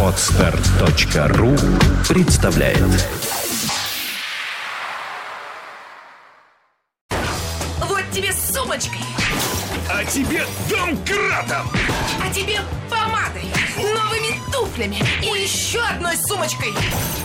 [0.00, 1.56] Отстар.ру
[2.08, 2.78] представляет
[7.80, 9.00] Вот тебе сумочкой,
[9.90, 11.68] А тебе домкратом!
[12.22, 13.42] а тебе помадой,
[13.76, 16.72] новыми туфлями и еще одной сумочкой.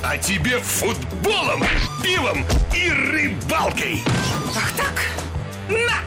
[0.04, 1.64] А тебе футболом,
[2.02, 2.44] пивом
[2.74, 4.04] и рыбалкой!
[4.56, 5.00] Ах так?
[5.70, 6.02] На!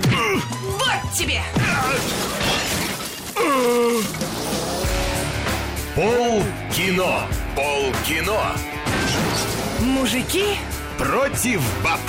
[0.64, 1.42] Вот тебе!
[5.94, 6.42] Пол
[6.74, 7.20] кино!
[7.54, 8.40] Пол кино!
[9.78, 10.56] Мужики,
[10.96, 12.00] Против баб!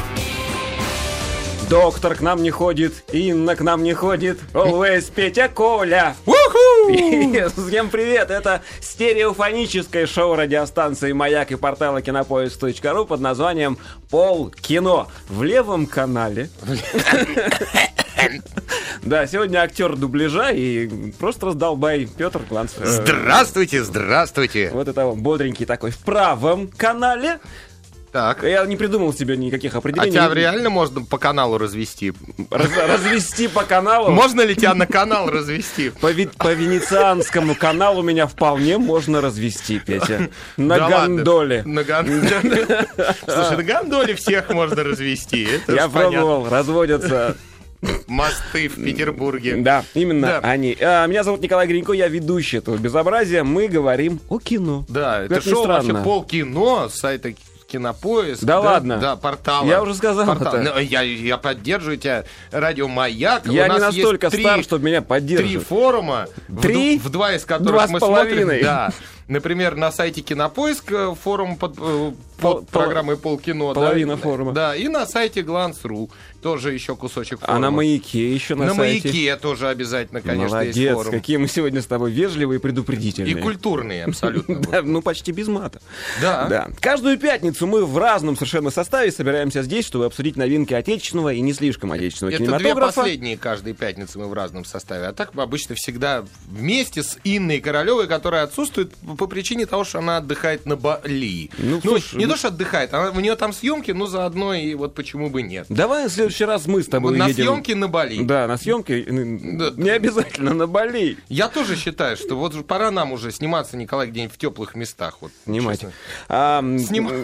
[1.70, 6.16] Доктор к нам не ходит, Инна к нам не ходит, Always Петя Коля.
[6.26, 8.32] Всем привет!
[8.32, 13.78] Это стереофоническое шоу радиостанции «Маяк» и портала кинопоиск.ру под названием
[14.10, 15.10] «Пол кино».
[15.28, 16.50] В левом канале.
[19.02, 20.88] Да, сегодня актер дубляжа и
[21.20, 22.72] просто раздолбай Петр Кланц.
[22.80, 24.70] Э, Здравствуйте, здравствуйте.
[24.74, 25.92] Вот это вот бодренький такой.
[25.92, 27.40] В правом канале.
[28.12, 28.44] Так.
[28.44, 30.12] Я не придумал себе никаких А определений.
[30.12, 32.14] тебя реально можно по каналу развести?
[32.52, 34.12] Раз- развести по каналу.
[34.12, 35.90] Можно ли тебя на канал развести?
[35.90, 40.30] По, по венецианскому каналу меня вполне можно развести, Петя.
[40.58, 41.16] На Да ладно.
[41.16, 41.64] гондоле.
[41.66, 42.88] На гондоле.
[43.28, 45.46] Слушай, на гондоле всех можно развести.
[45.46, 46.18] Это Я ж понятно.
[46.20, 47.36] пробовал, разводятся.
[48.08, 49.56] Мосты в Петербурге.
[49.58, 50.40] Да, именно Да.
[50.40, 50.78] они.
[50.80, 53.44] А, меня зовут Николай Гринько, я ведущий этого безобразия.
[53.44, 54.86] Мы говорим о кино.
[54.90, 56.04] Да, это Как ни шоу вообще странно.
[56.04, 57.34] полкино с сайта
[57.68, 58.44] Кинопоиск.
[58.44, 58.98] Да ладно?
[59.00, 59.66] Да, портала.
[59.68, 60.54] Я уже сказал Портал.
[60.56, 60.74] это.
[60.76, 62.24] Ну, Я, я поддерживаю тебя.
[62.52, 63.48] Радио Маяк.
[63.48, 65.68] Я У не настолько три- стар, чтобы меня Три поддерживать.
[65.68, 67.00] форума, в Три?
[67.00, 68.44] ду- в два из которых Два с мы половиной.
[68.44, 68.64] смотрим.
[68.64, 68.90] Да.
[69.28, 72.12] Например, на сайте Кинопоиск э, форум под, э,
[72.42, 73.74] Пол- под программой Полкино.
[73.74, 74.52] половина да, форума.
[74.52, 76.10] Да, и на сайте Glance.ru
[76.42, 77.58] тоже еще кусочек форума.
[77.58, 79.08] А на маяке еще на, На сайте.
[79.10, 81.12] маяке тоже обязательно, конечно, есть Молодец, форум.
[81.12, 83.32] какие мы сегодня с тобой вежливые и предупредительные.
[83.32, 84.56] И культурные, абсолютно.
[84.74, 85.82] Да, ну, почти без мата.
[86.22, 86.48] Да.
[86.50, 86.68] Да.
[86.82, 91.54] Каждую пятницу мы в разном совершенно составе собираемся здесь, чтобы обсудить новинки отечественного и не
[91.54, 93.02] слишком отечественного Это две кинематографа.
[93.02, 95.06] последние каждой пятницы мы в разном составе.
[95.08, 100.18] А так обычно всегда вместе с Инной Королевой, которая отсутствует по- причине того, что она
[100.18, 101.50] отдыхает на Бали.
[101.58, 104.54] Ну, Ну, слушай, не ну- то, что отдыхает, она, у нее там съемки, но заодно
[104.54, 105.66] и вот почему бы нет.
[105.70, 107.46] Давай в следующий раз мы с тобой на едем.
[107.46, 108.24] съемки на Бали.
[108.24, 109.06] Да, на съемки.
[109.10, 109.72] Да.
[109.76, 111.18] Не обязательно на Бали.
[111.30, 115.18] Я тоже считаю, что вот пора нам уже сниматься, Николай, где-нибудь в теплых местах.
[115.22, 115.80] Вот, Снимать.
[115.82, 115.94] честно.
[116.30, 116.62] А.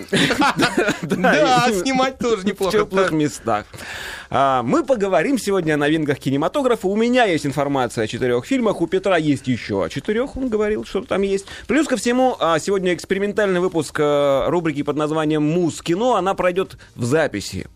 [1.01, 2.77] Да, снимать тоже в неплохо.
[2.79, 3.65] теплых местах.
[4.29, 6.87] А, мы поговорим сегодня о новинках кинематографа.
[6.87, 10.85] У меня есть информация о четырех фильмах, у Петра есть еще о четырех, он говорил,
[10.85, 11.45] что там есть.
[11.67, 16.77] Плюс ко всему, а, сегодня экспериментальный выпуск э, рубрики под названием «Муз кино», она пройдет
[16.95, 17.67] в записи.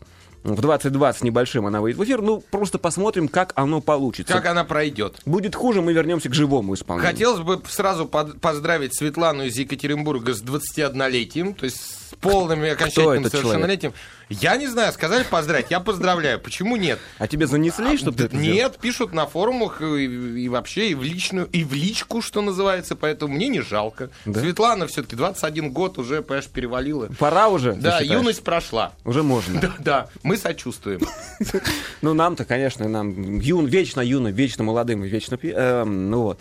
[0.44, 2.22] В 2020 с небольшим она выйдет в эфир.
[2.22, 4.34] Ну, просто посмотрим, как оно получится.
[4.34, 5.16] Как она пройдет.
[5.26, 7.12] Будет хуже, мы вернемся к живому исполнению.
[7.12, 13.30] Хотелось бы сразу под- поздравить Светлану из Екатеринбурга с 21-летием, то есть полным и окончательным
[13.30, 13.94] совершеннолетием.
[14.30, 16.40] Я не знаю, сказали поздравить, я поздравляю.
[16.40, 16.98] Почему нет?
[17.20, 18.36] А тебе занесли, чтобы ты это?
[18.36, 22.96] Нет, пишут на форумах и, и вообще, и в личную, и в личку, что называется,
[22.96, 24.10] поэтому мне не жалко.
[24.24, 27.10] Светлана все-таки 21 год уже, понимаешь, перевалила.
[27.20, 28.94] Пора уже, Да, юность прошла.
[29.04, 29.60] Уже можно.
[29.60, 31.02] Да, да, мы сочувствуем.
[32.02, 35.38] Ну, нам-то, конечно, нам юн, вечно юным, вечно молодым и вечно...
[35.42, 36.40] эм, ну вот.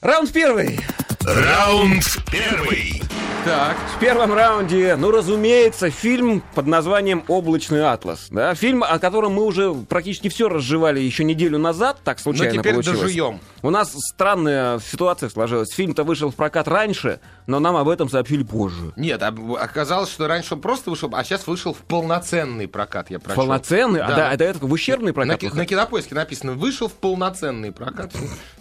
[0.00, 0.80] Раунд первый.
[1.26, 3.00] Раунд первый.
[3.44, 8.28] Так, В первом раунде, ну, разумеется, фильм под названием «Облачный атлас».
[8.30, 8.54] Да?
[8.54, 12.72] Фильм, о котором мы уже практически все разжевали еще неделю назад, так случайно но теперь
[12.72, 13.00] получилось.
[13.00, 13.40] дожуем.
[13.60, 15.70] У нас странная ситуация сложилась.
[15.74, 18.94] Фильм-то вышел в прокат раньше, но нам об этом сообщили позже.
[18.96, 23.18] Нет, а- оказалось, что раньше он просто вышел, а сейчас вышел в полноценный прокат, я
[23.18, 23.42] прочел.
[23.42, 24.00] Полноценный?
[24.00, 24.16] А Да.
[24.16, 25.38] да, это, это в ущербный На, прокат?
[25.40, 25.58] ки- выходит?
[25.62, 28.10] на кинопоиске написано, вышел в полноценный прокат.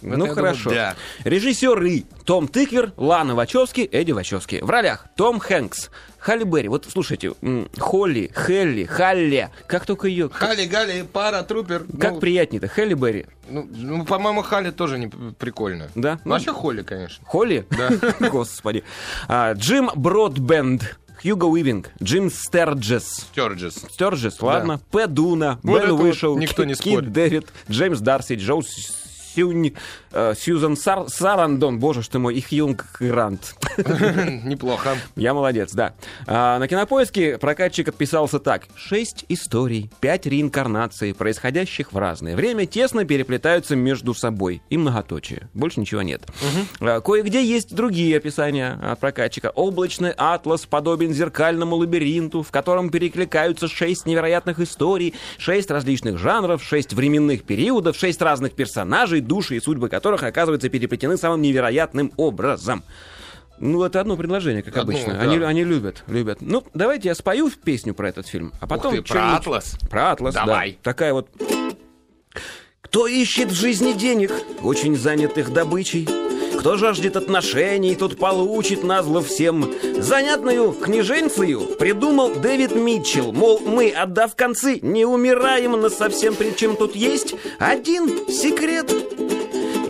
[0.01, 0.71] Ну хорошо.
[1.23, 4.59] Режиссеры Том Тыквер, Лана Вачовски, Эдди Вачовски.
[4.61, 6.67] В ролях Том Хэнкс, Халли Берри.
[6.67, 7.33] Вот слушайте,
[7.79, 9.49] Холли, Хелли, Халле.
[9.65, 10.29] Как только ее...
[10.29, 11.83] Хали, Гали, пара, трупер.
[11.99, 13.25] Как ну, приятнее-то, Хелли Берри.
[13.49, 15.89] ну, ну, по-моему, Хали тоже не прикольно.
[15.95, 16.19] Да?
[16.25, 17.25] Ну, вообще Холли, конечно.
[17.25, 17.65] Холли?
[17.71, 17.89] Да.
[18.29, 18.83] Господи.
[19.27, 23.25] А, Джим Бродбент, Хьюго Уивинг, Джим Стерджес.
[23.31, 23.83] Стерджес.
[23.89, 24.79] Стерджес, ладно.
[24.91, 27.11] Пэ Дуна, Вот Бен Уишоу, никто не Кит.
[27.11, 28.61] Дэвид, Джеймс Дарси, Чжоу
[29.33, 29.73] Сюнь,
[30.13, 33.55] Сьюзан Сар- Сарандон, боже ж ты мой, и Хью Грант.
[33.77, 34.91] Неплохо.
[35.15, 35.93] Я молодец, да.
[36.27, 38.67] А, на кинопоиске прокатчик отписался так.
[38.75, 44.61] Шесть историй, пять реинкарнаций, происходящих в разное время, тесно переплетаются между собой.
[44.69, 45.49] И многоточие.
[45.53, 46.23] Больше ничего нет.
[46.79, 49.49] А, кое-где есть другие описания от прокатчика.
[49.49, 56.93] Облачный атлас подобен зеркальному лабиринту, в котором перекликаются шесть невероятных историй, шесть различных жанров, шесть
[56.93, 62.83] временных периодов, шесть разных персонажей, души и судьбы которых, оказывается, переплетены самым невероятным образом.
[63.59, 65.13] Ну, это одно предложение, как Одно, обычно.
[65.13, 65.19] да.
[65.21, 66.39] Они, они любят, любят.
[66.41, 68.95] Ну, давайте я спою песню про этот фильм, а потом...
[68.95, 69.77] ты, про «Атлас»?
[69.89, 70.45] Про «Атлас», да.
[70.45, 70.77] Давай.
[70.81, 71.29] Такая вот...
[72.81, 76.07] Кто ищет в жизни денег, очень занятых добычей,
[76.59, 79.73] кто жаждет отношений, тот получит назло всем.
[79.97, 83.33] Занятную книженцию придумал Дэвид Митчелл.
[83.33, 86.35] Мол, мы, отдав концы, не умираем на совсем.
[86.35, 88.89] Причем тут есть один секрет.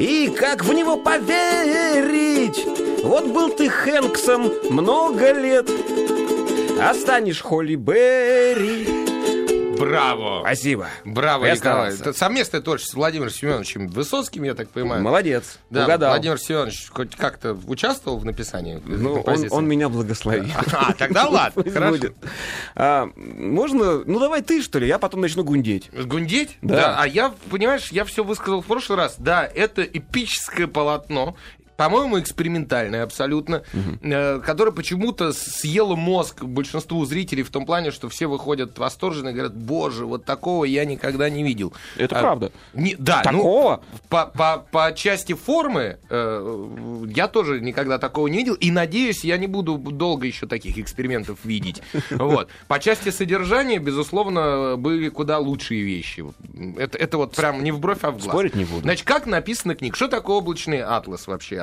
[0.04, 2.68] И как в него поверить?
[3.06, 5.70] Вот был ты Хэнксом много лет,
[6.78, 9.13] а станешь Холли Берри.
[9.86, 10.42] Браво!
[10.42, 10.88] Спасибо.
[11.06, 11.92] Браво, Я Николай.
[11.92, 12.10] старался.
[12.10, 15.02] Это совместное творчество с Владимиром Семеновичем Высоцким, я так понимаю.
[15.04, 15.60] Молодец.
[15.70, 16.12] Да, Угадал.
[16.12, 20.46] Владимир Семенович хоть как-то участвовал в написании Ну, он, он меня благословил.
[20.74, 22.06] А, тогда ладно, хорошо.
[22.76, 24.04] А, можно...
[24.06, 25.90] Ну, давай ты, что ли, я потом начну гундеть.
[25.94, 26.58] Гундеть?
[26.62, 26.98] Да.
[27.00, 29.16] А я, понимаешь, я все высказал в прошлый раз.
[29.18, 31.36] Да, это эпическое полотно.
[31.78, 33.64] По-моему, экспериментальное абсолютно,
[34.02, 39.34] э, которое почему-то съело мозг большинству зрителей в том плане, что все выходят восторженно и
[39.34, 41.74] говорят, боже, вот такого я никогда не видел.
[41.98, 42.52] Это А, правда.
[42.74, 43.84] не- да, ну, Такого?
[44.10, 48.54] по, по, по части формы э, я тоже никогда такого не видел.
[48.56, 51.82] И надеюсь, я не буду долго еще таких экспериментов видеть.
[52.12, 52.50] Вот.
[52.68, 56.24] По части содержания, безусловно, были куда лучшие вещи.
[56.78, 58.26] Это, это вот прям не в бровь, а в глаз.
[58.28, 58.82] Спорить не буду.
[58.82, 59.96] Значит, как написана книга?
[59.96, 61.60] Что такое облачный атлас вообще?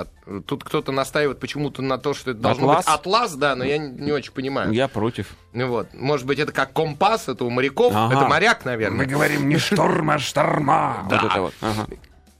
[0.46, 2.84] Тут кто-то настаивает почему-то на то, что это должно Атлас?
[2.86, 4.72] быть атлас, да, но я не, не очень понимаю.
[4.72, 5.34] Я против.
[5.52, 5.88] Ну вот.
[5.94, 8.14] Может быть, это как компас, это у моряков, Ага.
[8.14, 9.06] это моряк, наверное.
[9.06, 11.06] говорим не шторма, шторма.
[11.10, 11.20] Да.
[11.22, 11.54] Вот это вот.
[11.60, 11.86] Ага.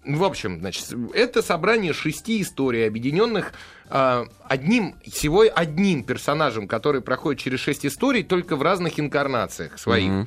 [0.05, 3.53] В общем, значит, это собрание шести историй, объединенных
[3.91, 10.27] э, одним, всего одним персонажем, который проходит через шесть историй, только в разных инкарнациях своих.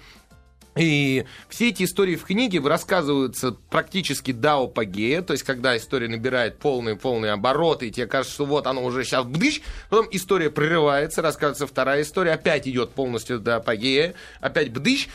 [0.75, 6.57] И все эти истории в книге рассказываются практически до апогея, то есть когда история набирает
[6.57, 11.67] полные-полные обороты, и тебе кажется, что вот оно уже сейчас бдыщ, потом история прерывается, рассказывается
[11.67, 15.09] вторая история, опять идет полностью до апогея, опять бдыщ,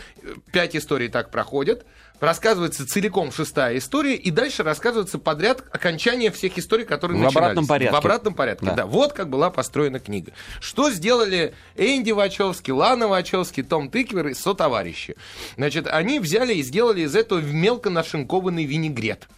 [0.53, 1.85] пять историй так проходят,
[2.21, 7.37] рассказывается целиком шестая история, и дальше рассказывается подряд окончание всех историй, которые В начинались.
[7.37, 7.93] обратном порядке.
[7.95, 8.75] В обратном порядке, Да.
[8.75, 8.87] да.
[8.87, 10.33] Вот как была построена книга.
[10.61, 15.17] Что сделали Энди Вачовски, Лана Вачовски, Том Тыквер и сотоварищи?
[15.57, 19.29] Значит, они взяли и сделали из этого мелко нашинкованный винегрет.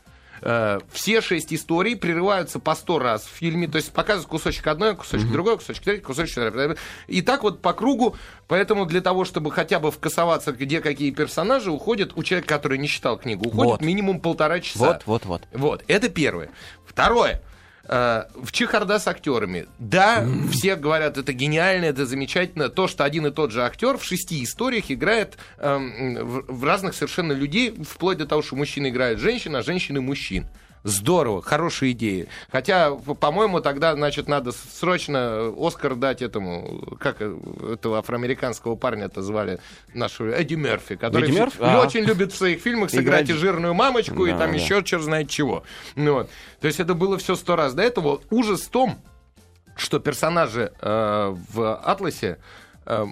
[0.43, 4.97] Э, Все шесть историй прерываются по сто раз в фильме, то есть показывают кусочек одной,
[4.97, 6.77] кусочек другой, кусочек третий, кусочек четвертый.
[7.07, 8.17] И так вот по кругу,
[8.49, 12.89] поэтому для того, чтобы хотя бы вкасоваться, где какие персонажи, уходит, у человека, который не
[12.89, 13.81] читал книгу, уходит Вот.
[13.83, 14.79] минимум полтора часа.
[14.79, 15.43] Вот, вот, вот.
[15.53, 16.51] Вот, это первое.
[16.87, 17.43] Второе.
[17.93, 19.67] Э, В чехарда с актерами.
[19.81, 22.69] Да, все говорят, это гениально, это замечательно.
[22.69, 26.95] То, что один и тот же актер в шести историях играет эм, в, в разных
[26.95, 30.47] совершенно людей, вплоть до того, что мужчина играет женщин, а женщины мужчин.
[30.83, 32.27] Здорово, хорошая идея.
[32.51, 37.37] Хотя, по- по-моему, тогда, значит, надо срочно Оскар дать этому, как э,
[37.75, 39.59] этого афроамериканского парня это звали,
[39.93, 41.57] нашего Эдди Мерфи, который Эдди Мерфи?
[41.61, 41.83] А.
[41.83, 43.31] очень любит в своих фильмах сыграть Играть.
[43.31, 44.57] и жирную мамочку, и Да, там да.
[44.57, 45.65] еще черт знает чего.
[45.97, 46.31] Ну, вот.
[46.61, 48.21] То есть это было все сто раз до этого.
[48.31, 48.99] Ужас в том,
[49.77, 52.39] что персонажи э, в Атласе э,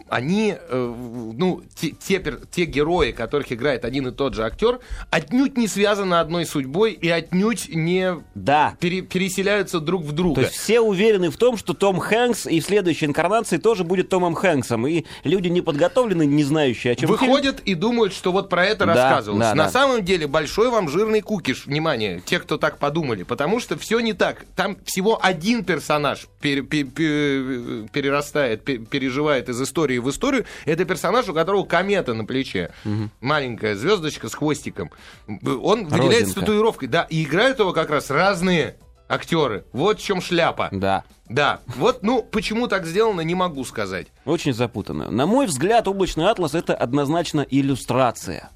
[0.09, 0.94] они, э,
[1.37, 4.81] ну, те, те, пер- те герои, которых играет один и тот же актер,
[5.11, 8.76] отнюдь не связаны одной судьбой и отнюдь не Да.
[8.81, 10.41] пере- переселяются друг в То друга.
[10.43, 14.34] есть все уверены в том, что Том Хэнкс и в следующей инкарнации тоже будет Томом
[14.34, 14.87] Хэнксом.
[14.87, 17.20] И люди неподготовленные, не знающие, о чем фильм.
[17.31, 19.46] Выходят и думают, что вот про это Да, рассказывалось.
[19.48, 19.70] да, На да.
[19.70, 24.13] самом деле большой вам жирный кукиш, внимание, те, кто так подумали, потому что все не
[24.13, 24.44] так.
[24.56, 30.46] Там всего один персонаж пере- пе- пе- перерастает, пе- переживает из истории в историю.
[30.65, 32.72] Это персонаж, у которого комета на плече.
[33.20, 34.91] Маленькая звездочка с хвостиком.
[35.27, 36.41] Он выделяется Родинка.
[36.41, 36.88] татуировкой.
[36.88, 38.77] Да, и играют его как раз разные
[39.08, 39.65] актеры.
[39.72, 40.69] Вот в чем шляпа.
[40.72, 41.05] Да.
[41.29, 44.06] Да, вот, ну, почему так сделано, не могу сказать.
[44.24, 45.10] Очень запутанно.
[45.10, 48.48] На мой взгляд, облачный атлас это однозначно иллюстрация.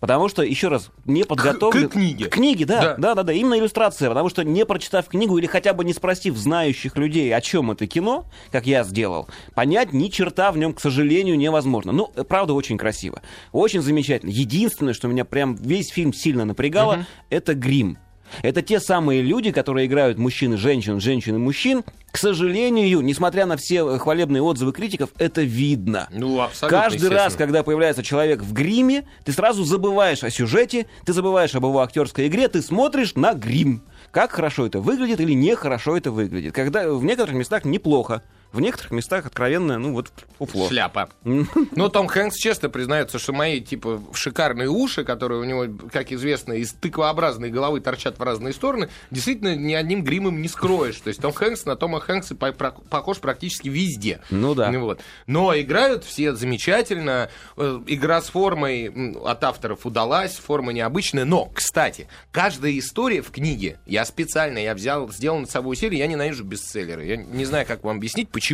[0.00, 1.88] Потому что, еще раз, не подготовлен...
[1.88, 2.26] к книге.
[2.26, 2.94] К книге, да, Да.
[2.96, 4.08] да, да, да, именно иллюстрация.
[4.08, 7.86] Потому что не прочитав книгу или хотя бы не спросив знающих людей, о чем это
[7.86, 11.92] кино, как я сделал, понять ни черта в нем, к сожалению, невозможно.
[11.92, 13.22] Ну, э, правда, очень красиво.
[13.52, 14.30] Очень замечательно.
[14.30, 17.98] Единственное, что меня прям весь фильм сильно напрягало, это грим.
[18.42, 21.84] Это те самые люди, которые играют мужчин и женщин, женщин и мужчин.
[22.10, 26.08] К сожалению, несмотря на все хвалебные отзывы критиков, это видно.
[26.10, 31.12] Ну, абсолютно, Каждый раз, когда появляется человек в гриме, ты сразу забываешь о сюжете, ты
[31.12, 33.82] забываешь об его актерской игре, ты смотришь на грим.
[34.10, 36.54] Как хорошо это выглядит или нехорошо это выглядит.
[36.54, 38.22] Когда в некоторых местах неплохо
[38.56, 40.68] В некоторых местах откровенно, ну вот, фуфло.
[40.68, 41.10] Шляпа.
[41.72, 46.54] Ну, Том Хэнкс честно признается, что мои, типа, шикарные уши, которые у него, как известно,
[46.54, 50.96] из тыквообразной головы торчат в разные стороны, действительно ни одним гримом не скроешь.
[50.96, 54.20] То есть Том Хэнкс на Тома Хэнкса похож практически везде.
[54.30, 54.70] Ну да.
[54.72, 55.00] Вот.
[55.26, 57.28] Но играют все замечательно.
[57.58, 61.26] Э, Игра с формой от авторов удалась, форма необычная.
[61.26, 66.06] Но, кстати, каждая история в книге, я специально, я взял, сделал над собой серию, я
[66.06, 67.04] ненавижу бестселлеры.
[67.04, 68.45] Я не знаю, как вам объяснить, почему.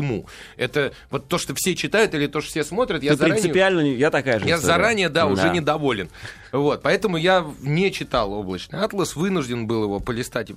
[0.57, 3.41] Это вот то, что все читают или то, что все смотрят, я Ты заранее...
[3.41, 4.47] принципиально, я такая же.
[4.47, 4.67] Я история.
[4.67, 6.09] заранее, да, уже недоволен.
[6.53, 10.51] Вот, поэтому я не читал «Облачный атлас», вынужден был его полистать.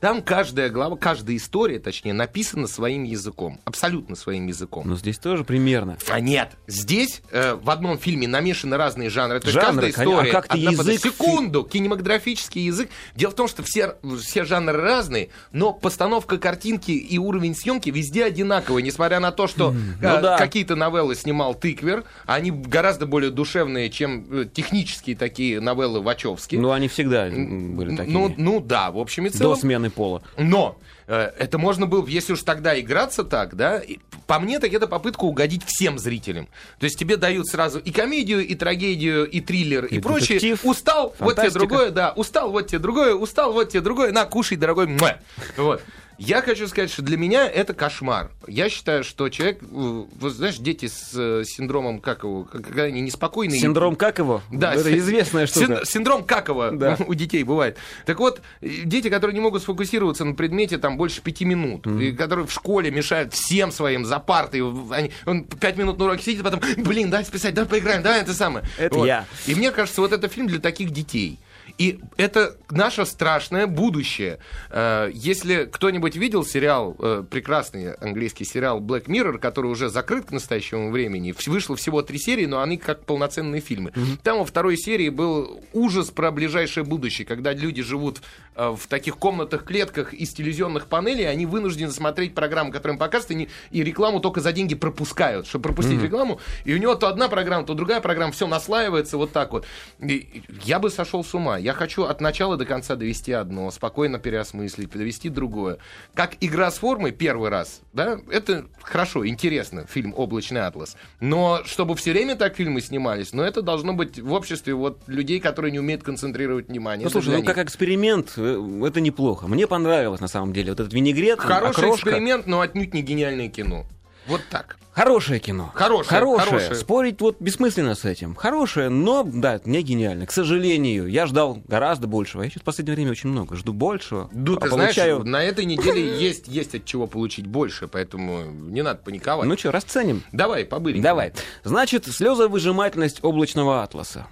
[0.00, 3.60] Там каждая глава, каждая история, точнее, написана своим языком.
[3.64, 4.86] Абсолютно своим языком.
[4.86, 5.96] Но здесь тоже примерно.
[6.08, 9.40] А нет, здесь э, в одном фильме намешаны разные жанры.
[9.40, 10.02] То есть Жанры, каждая конечно.
[10.02, 10.30] история...
[10.30, 12.90] А как ты под- язык фи- Секунду, кинематографический язык.
[13.14, 18.24] Дело в том, что все, все жанры разные, но постановка картинки и уровень съемки везде
[18.24, 20.36] одинаковый, несмотря на то, что э, Ну да.
[20.38, 26.56] какие-то новеллы снимал Тыквер, они гораздо более душевные, чем э, технические такие новеллы Вачовски.
[26.56, 28.12] Ну, они всегда были такими.
[28.12, 29.56] ну, ну да, в общем и До целом.
[29.58, 30.22] смены пола.
[30.36, 34.72] Но э, это можно было, если уж тогда играться так, да, и по мне так
[34.72, 36.48] это попытка угодить всем зрителям.
[36.78, 40.38] То есть тебе дают сразу и комедию, и трагедию, и триллер, и, И прочее.
[40.40, 41.58] детектив, Устал, вот тебе фантастика.
[41.58, 45.18] другое, да, устал, вот тебе другое, устал, вот тебе другое, на, кушай, дорогой, муа.
[45.56, 45.82] Вот.
[46.18, 48.30] Я хочу сказать, что для меня это кошмар.
[48.46, 53.02] Я считаю, что человек, э, вот знаешь, дети с э, синдромом, как его, когда они
[53.02, 53.60] неспокойные.
[53.60, 54.40] Синдром как его?
[54.50, 55.84] Да, Это си- известная син- штука.
[55.84, 56.96] синдром Какова Да.
[57.06, 57.76] у детей бывает.
[58.06, 62.12] Так вот, э, дети, которые не могут сфокусироваться на предмете там больше пяти минут, и
[62.12, 64.60] которые в школе мешают всем своим за партой,
[64.92, 68.32] они, он пять минут на уроке сидит, потом, блин, дай списать, давай поиграем, давай это
[68.32, 68.64] самое.
[68.78, 69.06] Это Вот.
[69.06, 69.26] я.
[69.46, 71.38] И мне кажется, вот это фильм для таких детей.
[71.78, 74.38] И это наше страшное будущее.
[74.70, 80.30] Э, Если кто-нибудь видел сериал, э, прекрасный английский сериал Black Mirror, который уже закрыт к
[80.30, 83.92] настоящему времени, вышло всего три серии, но они как полноценные фильмы.
[84.22, 88.22] Там во второй серии был ужас про ближайшее будущее, когда люди живут
[88.54, 93.32] э, в таких комнатах, клетках из телевизионных панелей, они вынуждены смотреть программы, которые им показывают,
[93.32, 96.40] и, не- и рекламу только за деньги пропускают, чтобы пропустить рекламу.
[96.64, 99.66] И у него то одна программа, то другая программа, все наслаивается вот так вот.
[100.00, 101.58] И я бы сошел с ума.
[101.66, 105.78] Я хочу от начала до конца довести одно, спокойно переосмыслить, довести другое.
[106.14, 110.96] Как игра с формой первый раз, да, это хорошо, интересно, фильм «Облачный атлас».
[111.18, 115.40] Но чтобы все время так фильмы снимались, но это должно быть в обществе вот людей,
[115.40, 117.02] которые не умеют концентрировать внимание.
[117.02, 117.46] Ну, слушай, ну них.
[117.46, 119.48] как эксперимент, э, это неплохо.
[119.48, 120.70] Мне понравилось, на самом деле.
[120.70, 122.10] Вот этот винегрет, Хороший окрошка.
[122.10, 123.86] эксперимент, но отнюдь не гениальное кино.
[124.28, 124.76] Вот так.
[124.92, 125.70] Хорошее кино.
[125.74, 126.46] Хорошее, Хорошее.
[126.48, 126.74] хорошее.
[126.74, 128.34] Спорить вот бессмысленно с этим.
[128.34, 130.24] Хорошее, но, да, не гениально.
[130.26, 132.42] К сожалению, я ждал гораздо большего.
[132.42, 134.30] Я сейчас в последнее время очень много жду большего.
[134.32, 135.20] Ну, а ты получаю...
[135.20, 139.46] знаешь, на этой неделе есть, есть от чего получить больше, поэтому не надо паниковать.
[139.46, 140.22] Ну что, расценим?
[140.32, 141.02] Давай, побыренькому.
[141.02, 141.32] Давай.
[141.62, 144.26] Значит, слезовыжимательность облачного атласа.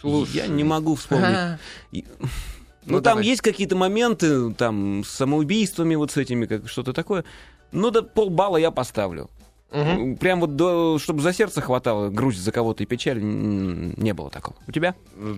[0.00, 0.32] Слушай.
[0.36, 1.58] Я не могу вспомнить.
[1.92, 2.02] Ну,
[2.86, 3.24] Ну, там давай.
[3.26, 7.24] есть какие-то моменты, там, с самоубийствами вот с этими, как что-то такое.
[7.72, 9.28] Ну, да полбалла я поставлю.
[9.70, 14.56] Прям вот, до, чтобы за сердце хватало, грусть за кого-то и печаль, не было такого.
[14.66, 14.94] У тебя?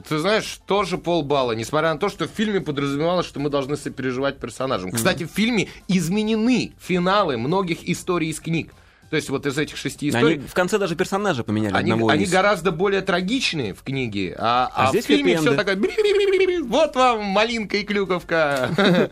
[0.08, 4.38] Ты знаешь, тоже полбалла, несмотря на то, что в фильме подразумевалось, что мы должны сопереживать
[4.38, 4.92] персонажам.
[4.92, 8.72] Кстати, в фильме изменены финалы многих историй из книг.
[9.10, 10.38] То есть вот из этих шести Они историй...
[10.38, 12.30] в конце даже персонажа поменяли Они, одного они из.
[12.30, 15.76] гораздо более трагичные в книге, а, А а здесь в фильме все такое...
[15.76, 18.68] «Би-би-би-би-би-би, Вот вам малинка и клюковка.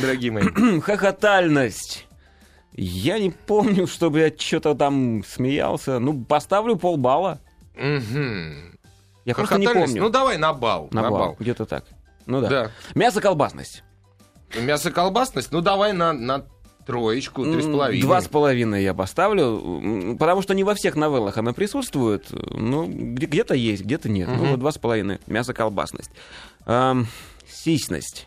[0.00, 0.80] Дорогие мои.
[0.80, 2.08] Хохотальность.
[2.82, 5.98] Я не помню, чтобы я что-то там смеялся.
[5.98, 7.40] Ну, поставлю полбалла.
[7.76, 8.78] Мгм.
[9.26, 10.02] Я просто не помню.
[10.02, 10.88] Ну давай на бал.
[10.92, 11.18] На на балл.
[11.20, 11.36] бал.
[11.38, 11.84] Где-то так.
[12.26, 12.48] Ну да.
[12.48, 12.70] Да.
[12.94, 13.82] Мясо-колбасность.
[14.58, 15.52] Мясо-колбасность?
[15.52, 16.44] Ну давай на, на
[16.86, 18.02] троечку, три с половиной.
[18.02, 22.26] Два с половиной я поставлю, потому что не во всех новеллах она присутствует.
[22.30, 24.28] Ну, где- где-то есть, где-то нет.
[24.28, 25.18] Ну, вот два с половиной.
[25.26, 26.10] Мясо-колбасность.
[26.66, 27.06] Ам,
[27.48, 28.26] Сисьность.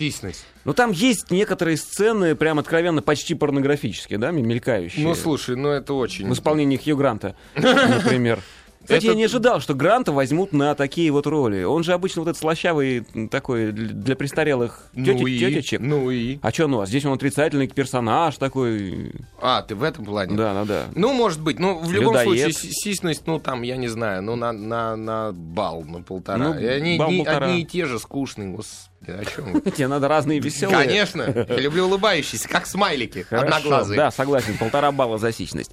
[0.00, 0.46] Сисность.
[0.64, 5.06] Ну, там есть некоторые сцены, прям откровенно почти порнографические, да, мелькающие.
[5.06, 6.26] Ну слушай, ну это очень...
[6.26, 8.40] в исполнении Хью Гранта, например.
[8.82, 11.62] Кстати, я Это- не ожидал, что Гранта возьмут на такие вот роли.
[11.62, 15.38] Он же обычно вот этот слащавый такой для престарелых Ну тетя- и?
[15.38, 15.80] тетечек.
[15.80, 16.38] Ну и?
[16.42, 19.12] А что, ну, а здесь он отрицательный персонаж такой.
[19.40, 20.34] А, ты в этом плане?
[20.36, 20.84] Да, да, да.
[20.94, 21.58] Ну, может быть.
[21.58, 22.24] Ну, в любом Людоед.
[22.24, 26.38] случае, си- сисьность, ну, там, я не знаю, ну, на, на, на бал, на полтора.
[26.38, 27.46] Ну, И они балл одни, полтора.
[27.46, 29.60] одни и те же скучные, господи, о чем?
[29.72, 30.78] Тебе надо разные веселые.
[30.86, 33.96] Конечно, я люблю улыбающиеся, как смайлики, Хорошо, одноглазые.
[33.98, 35.72] Да, согласен, полтора балла за сисьность.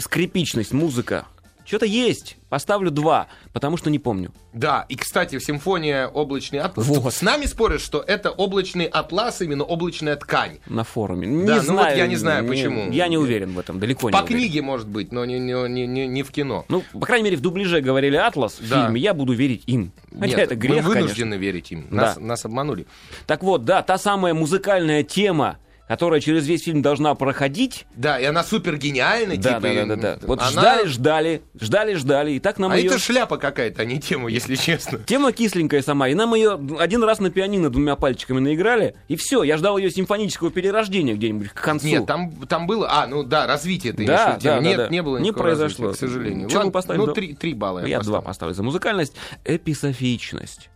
[0.00, 1.26] Скрипичность, музыка.
[1.68, 2.38] Что-то есть.
[2.48, 4.32] Поставлю два, потому что не помню.
[4.54, 6.86] Да, и, кстати, симфония «Облачный атлас».
[6.86, 7.12] Вот.
[7.12, 10.60] С нами спорят, что это облачный атлас, именно облачная ткань.
[10.66, 11.26] На форуме.
[11.26, 11.90] Не Да, ну знаю.
[11.90, 12.90] вот я не знаю, не- почему.
[12.90, 14.38] Я не уверен в этом, далеко не По уверен.
[14.38, 16.64] книге, может быть, но не, не, не, не- не в кино.
[16.70, 18.84] Ну, по крайней мере, в дубляже говорили «Атлас» в Да.
[18.86, 19.92] фильме, я буду верить им.
[20.10, 21.00] Хотя Нет, это грех, мы конечно.
[21.02, 21.86] вынуждены верить им.
[21.90, 22.20] Нас, Да.
[22.22, 22.86] нас обманули.
[23.26, 25.58] Так вот, да, та самая музыкальная тема,
[25.88, 27.86] которая через весь фильм должна проходить.
[27.96, 29.60] Да, и она супер гениальна, Да, типа.
[29.60, 30.18] да, да, да, да.
[30.26, 32.86] Вот она- ждали, ждали, ждали, ждали, и так нам А ее...
[32.86, 34.98] это шляпа какая-то, а не тема, если честно.
[34.98, 39.42] Тема кисленькая сама, и нам ее один раз на пианино двумя пальчиками наиграли, и все,
[39.42, 41.86] я ждал ее симфонического перерождения где-нибудь к концу.
[41.86, 42.88] Нет, там, там было...
[42.90, 44.88] А, ну да, развитие ты Да, имеешь да, да, Нет, да.
[44.88, 45.92] не было Не произошло.
[45.92, 46.48] к сожалению.
[46.48, 47.06] Чего Ладно, вы поставили?
[47.06, 48.18] Ну, три, три балла я, Я поставил.
[48.18, 49.14] два поставлю за музыкальность.
[49.44, 50.70] Эписофичность.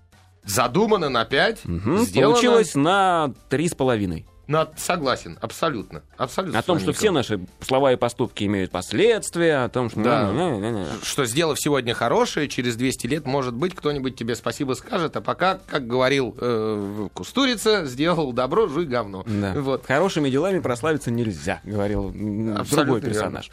[0.44, 2.32] Задумано на пять, Мгм, сделано...
[2.34, 4.26] Получилось на три с половиной.
[4.46, 6.02] На- Согласен, абсолютно.
[6.16, 6.58] Абсолютно.
[6.58, 10.02] О том, что все наши слова и поступки имеют последствия, о том, что...
[10.02, 10.30] Да.
[10.32, 10.86] Не-не-не-не.
[11.02, 15.58] что сделав сегодня хорошее, через 200 лет, может быть, кто-нибудь тебе спасибо скажет, а пока,
[15.66, 19.24] как говорил э, Кустурица, сделал добро, жуй говно.
[19.26, 19.54] Да.
[19.56, 19.86] Вот.
[19.86, 23.08] Хорошими делами прославиться нельзя, говорил Абсолютно другой верно.
[23.14, 23.50] персонаж.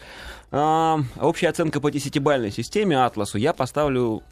[0.52, 4.24] А, общая оценка по десятибальной системе Атласу я поставлю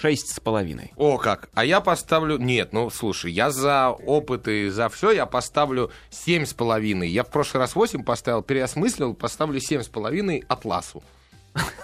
[0.00, 0.92] шесть с половиной.
[0.96, 1.48] О, как.
[1.54, 2.38] А я поставлю...
[2.38, 7.08] Нет, ну, слушай, я за опыты, за все, я поставлю семь с половиной.
[7.08, 11.02] Я в прошлый раз 8 поставил, переосмыслил, поставлю семь с половиной Атласу.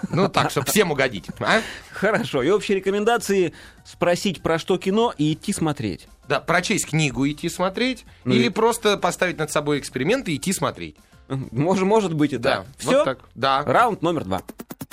[0.09, 1.25] Ну, так, чтобы всем угодить.
[1.39, 1.61] а?
[1.91, 2.41] Хорошо.
[2.41, 3.53] И общие рекомендации
[3.85, 6.07] спросить, про что кино, и идти смотреть.
[6.27, 10.53] Да, прочесть книгу, идти смотреть, Ну или и- просто поставить над собой эксперимент и идти
[10.53, 10.95] смотреть.
[11.27, 13.05] Может, может быть и Да, вот Все?
[13.05, 13.19] так.
[13.35, 13.63] Да.
[13.63, 14.41] Раунд номер два.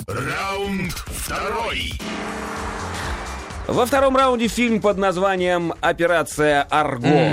[0.05, 1.93] Раунд второй.
[3.67, 7.31] Во втором раунде фильм под названием «Операция Арго».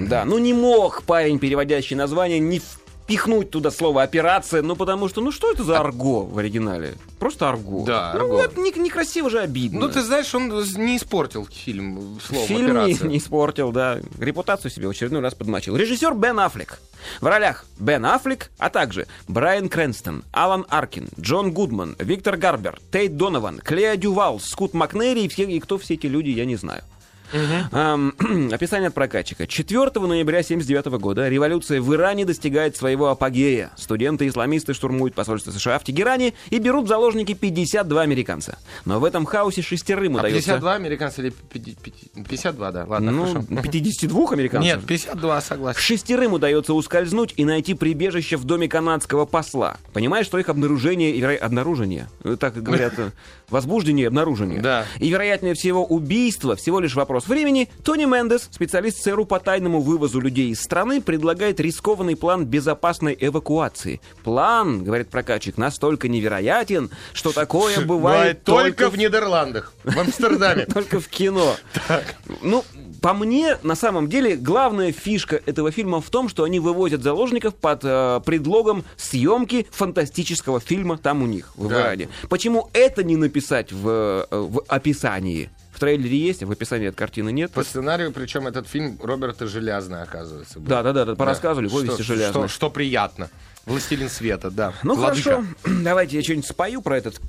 [0.00, 2.60] Да, ну не мог парень, переводящий название, не
[3.04, 6.94] впихнуть туда слово «операция», ну потому что, ну что это за «Арго» в оригинале?
[7.18, 7.84] Просто «Арго».
[7.84, 8.40] Да, Ну, «Арго».
[8.42, 9.80] это не- некрасиво же, обидно.
[9.80, 13.08] Ну, ты знаешь, он не испортил фильм словом Фильм не, «Операция».
[13.08, 13.98] не испортил, да.
[14.18, 15.76] Репутацию себе в очередной раз подмочил.
[15.76, 16.80] Режиссер Бен Аффлек.
[17.20, 23.18] В ролях Бен Аффлек, а также Брайан Крэнстон, Алан Аркин, Джон Гудман, Виктор Гарбер, Тейт
[23.18, 26.82] Донован, Клея Дювал, Скут Макнери и, все, и кто все эти люди, я не знаю.
[28.52, 29.46] Описание от прокатчика.
[29.46, 33.70] 4 ноября 1979 года революция в Иране достигает своего апогея.
[33.76, 38.58] Студенты-исламисты штурмуют посольство США в Тегеране и берут в заложники 52 американца.
[38.84, 40.52] Но в этом хаосе шестерым А удается...
[40.52, 43.62] 52 американца или 50 52, да, ладно, Ну, хорошо.
[43.62, 44.76] 52 американцев?
[44.76, 45.80] Нет, 52, согласен.
[45.80, 49.76] Шестерым удается ускользнуть и найти прибежище в доме канадского посла.
[49.92, 52.94] Понимаешь, что их обнаружение обнаружение, э, так говорят,
[53.48, 54.60] возбуждение и обнаружение.
[54.60, 54.84] Да.
[54.98, 57.70] И вероятнее всего убийство всего лишь вопрос времени.
[57.82, 64.00] Тони Мендес, специалист ЦРУ по тайному вывозу людей из страны, предлагает рискованный план безопасной эвакуации.
[64.22, 70.66] План, говорит прокатчик, настолько невероятен, что такое бывает только в Нидерландах, в Амстердаме.
[70.72, 71.56] только в кино.
[72.42, 72.64] Ну,
[73.00, 77.54] по мне, на самом деле, главная фишка этого фильма в том, что они вывозят заложников
[77.54, 81.94] под э, предлогом съемки фантастического фильма там у них, в Да.
[82.28, 85.50] Почему это не написать в, э, в описании?
[85.74, 87.50] В трейлере есть, а в описании от картины нет.
[87.50, 90.60] По сценарию, причем этот фильм Роберта Желязная, оказывается.
[90.60, 90.68] был.
[90.68, 91.74] Да, да, да, да, порассказывали, Да.
[91.74, 92.30] повести Что- железные.
[92.30, 93.28] Что, что приятно.
[93.66, 94.72] Властелин света, да.
[94.84, 95.30] Ну Владыка.
[95.30, 95.44] хорошо,
[95.82, 97.20] давайте я что-нибудь спою про, этот,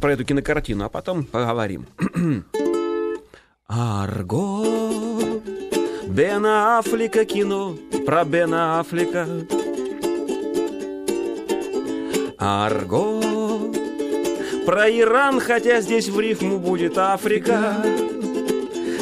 [0.00, 1.86] про эту кинокартину, а потом поговорим.
[3.66, 5.40] Арго,
[6.06, 9.26] Бена Аффлека кино про Бена Аффлека.
[12.38, 13.20] Арго,
[14.68, 17.76] про Иран, хотя здесь в рифму будет Африка.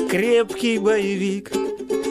[0.09, 1.51] Крепкий боевик,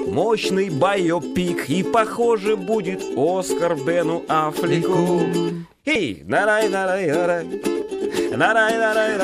[0.07, 5.21] мощный байопик, и, похоже, будет Оскар Бену Аффлеку.
[5.85, 7.45] Эй, нарай, нарай, нарай,
[8.35, 9.17] нарай, нарай,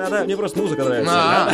[0.00, 0.24] нарай.
[0.24, 1.12] Мне просто музыка нравится.
[1.14, 1.52] А.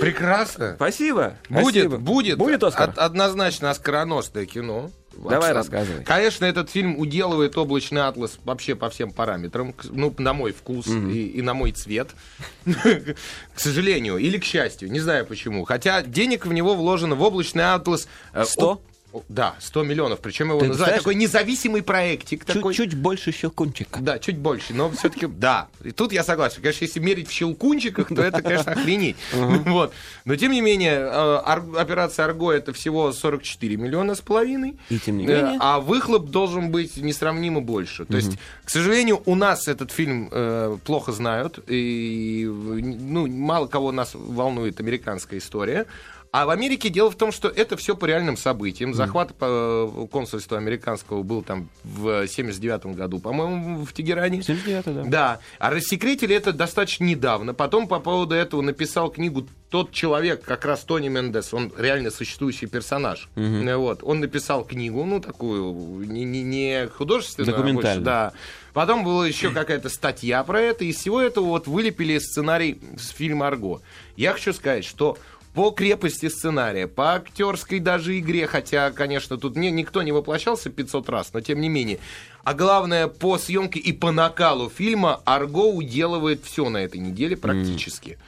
[0.00, 0.72] Прекрасно.
[0.74, 1.34] Спасибо.
[1.48, 1.98] Будет, спасибо.
[1.98, 2.38] будет.
[2.38, 2.88] Будет Оскар?
[2.90, 4.90] Од- однозначно оскароносное кино.
[5.16, 6.04] Давай рассказывай.
[6.04, 9.74] Конечно, этот фильм уделывает облачный атлас вообще по всем параметрам.
[9.90, 12.10] Ну, на мой вкус и, и на мой цвет.
[12.64, 13.16] К
[13.56, 14.18] сожалению.
[14.18, 14.90] Или к счастью.
[14.90, 15.64] Не знаю почему.
[15.64, 18.08] Хотя денег в него вложено в облачный атлас...
[18.32, 18.82] э, 100?
[19.28, 20.20] Да, 100 миллионов.
[20.20, 22.44] Причем его Ты называют такой независимый проектик.
[22.44, 22.74] Такой...
[22.74, 24.00] Чуть-чуть больше щелкунчика.
[24.00, 25.68] Да, чуть больше, но все-таки да.
[25.84, 26.62] И тут я согласен.
[26.62, 29.16] Конечно, если мерить в щелкунчиках, то это, конечно, охренеть.
[29.32, 29.92] Вот.
[30.24, 31.36] Но тем не менее, э,
[31.76, 34.76] операция Арго это всего 44 миллиона с половиной.
[34.90, 35.58] И тем не Э, менее.
[35.60, 38.04] А выхлоп должен быть несравнимо больше.
[38.04, 41.58] То есть, к сожалению, у нас этот фильм э, плохо знают.
[41.68, 45.86] И ну, мало кого нас волнует американская история.
[46.32, 48.94] А в Америке дело в том, что это все по реальным событиям.
[48.94, 54.42] Захват э, консульства американского был там в 79 году, по-моему, в Тегеране.
[54.42, 55.02] 79 да.
[55.04, 57.52] Да, а рассекретили это достаточно недавно.
[57.52, 62.64] Потом по поводу этого написал книгу тот человек, как раз Тони Мендес, он реально существующий
[62.66, 63.28] персонаж.
[63.36, 68.04] Э, Вот, он написал книгу, ну такую не, не, не художественную, а больше, Документальную.
[68.04, 68.32] да.
[68.72, 73.48] Потом была еще какая-то статья про это, из всего этого вот вылепили сценарий с фильма
[73.48, 73.82] «Арго».
[74.16, 75.18] Я хочу сказать, что
[75.54, 81.08] по крепости сценария, по актерской даже игре, хотя, конечно, тут не, никто не воплощался 500
[81.08, 81.98] раз, но тем не менее.
[82.42, 88.18] А главное, по съемке и по накалу фильма Арго уделывает все на этой неделе практически.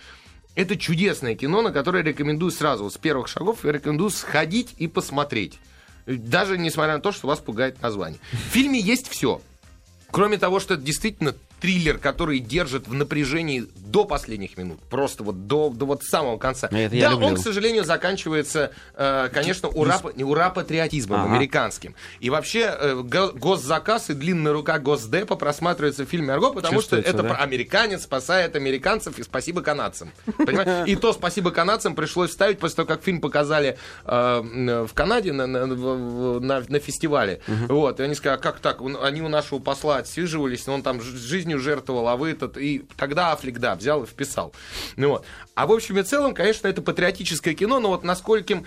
[0.55, 5.59] Это чудесное кино, на которое рекомендую сразу, с первых шагов, рекомендую сходить и посмотреть.
[6.07, 8.21] Даже несмотря на то, что вас пугает название.
[8.31, 9.41] В фильме есть все.
[10.11, 14.81] Кроме того, что это действительно триллер, который держит в напряжении до последних минут.
[14.91, 16.69] Просто вот до, до вот самого конца.
[16.71, 21.33] Это да, он, к сожалению, заканчивается, э, конечно, ура, ура патриотизмом Ага.
[21.37, 21.95] американским.
[22.21, 26.97] И вообще э, го- госзаказ и длинная рука Госдепа просматривается в фильме «Арго», потому что
[26.99, 27.35] это да?
[27.37, 30.13] американец спасает американцев, и спасибо канадцам.
[30.87, 35.33] И то спасибо канадцам пришлось ставить после того, как фильм показали э, м, в Канаде
[35.33, 37.41] на, на- фестивале.
[37.69, 38.83] Вот, и они сказали, а как так?
[38.83, 41.15] Он- Они у нашего посла отсиживались, но он там ж-
[41.55, 42.57] жизнью жертвовал, а вы этот...
[42.59, 44.53] И тогда Аффлек, да, взял и вписал.
[44.97, 45.25] Ну вот.
[45.55, 48.63] А в общем и целом, конечно, это патриотическое кино, но вот насколько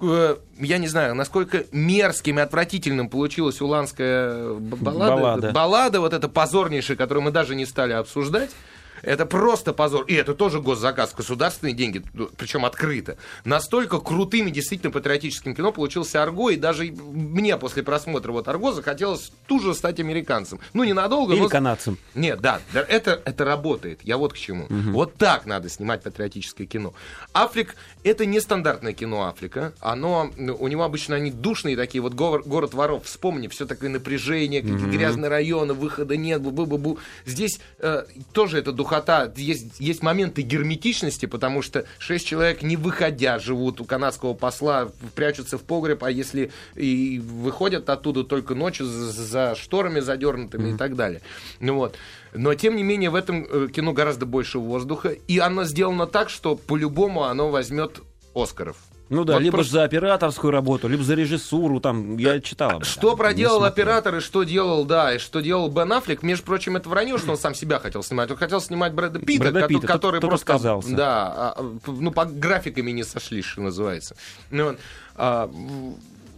[0.00, 5.16] э, я не знаю, насколько мерзким и отвратительным получилась уланская баллада.
[5.16, 5.52] Баллада.
[5.52, 8.50] Баллада, вот эта позорнейшая, которую мы даже не стали обсуждать.
[9.02, 10.04] Это просто позор.
[10.04, 12.02] И это тоже госзаказ, государственные деньги,
[12.36, 13.16] причем открыто.
[13.44, 18.72] Настолько крутым и действительно патриотическим кино получился Арго, и даже мне после просмотра вот Арго
[18.72, 20.60] захотелось тут же стать американцем.
[20.72, 21.48] Ну, ненадолго, Или но...
[21.48, 21.98] канадцем.
[22.14, 24.00] Нет, да, да, это, это работает.
[24.02, 24.66] Я вот к чему.
[24.68, 26.94] Вот так надо снимать патриотическое кино.
[27.32, 29.72] Африк это нестандартное кино Африка.
[29.80, 34.62] Оно, у него обычно они душные такие, вот говор- город воров, вспомни, все такое напряжение,
[34.62, 36.98] какие грязные районы, выхода нет, бу-бу-бу.
[37.26, 43.38] Здесь э, тоже эта духота, есть, есть моменты герметичности, потому что шесть человек, не выходя,
[43.38, 49.10] живут у канадского посла, прячутся в погреб, а если и выходят оттуда только ночью за,
[49.12, 51.20] за шторами задернутыми и так далее.
[51.60, 51.96] Ну вот.
[52.32, 56.30] Но, тем не менее, в этом э, кино гораздо больше воздуха, и оно сделано так,
[56.30, 58.00] что по-любому оно возьмет
[58.34, 58.76] Оскаров.
[59.08, 62.68] Ну да, Вот либо просто- за операторскую работу, либо за режиссуру, там, я читал.
[62.70, 62.88] об этом.
[62.88, 66.88] Что проделал оператор и что делал, да, и что делал Бен Аффлек, между прочим, это
[66.88, 68.30] вранье, что он сам себя хотел снимать.
[68.30, 70.52] Он хотел снимать Брэда Питта, Брэда Питта, тот- который тот просто...
[70.52, 70.94] отказался.
[70.94, 74.14] Да, а, а, ну, по графиками не сошлись, что называется.
[74.52, 74.76] Ну,
[75.16, 75.50] а,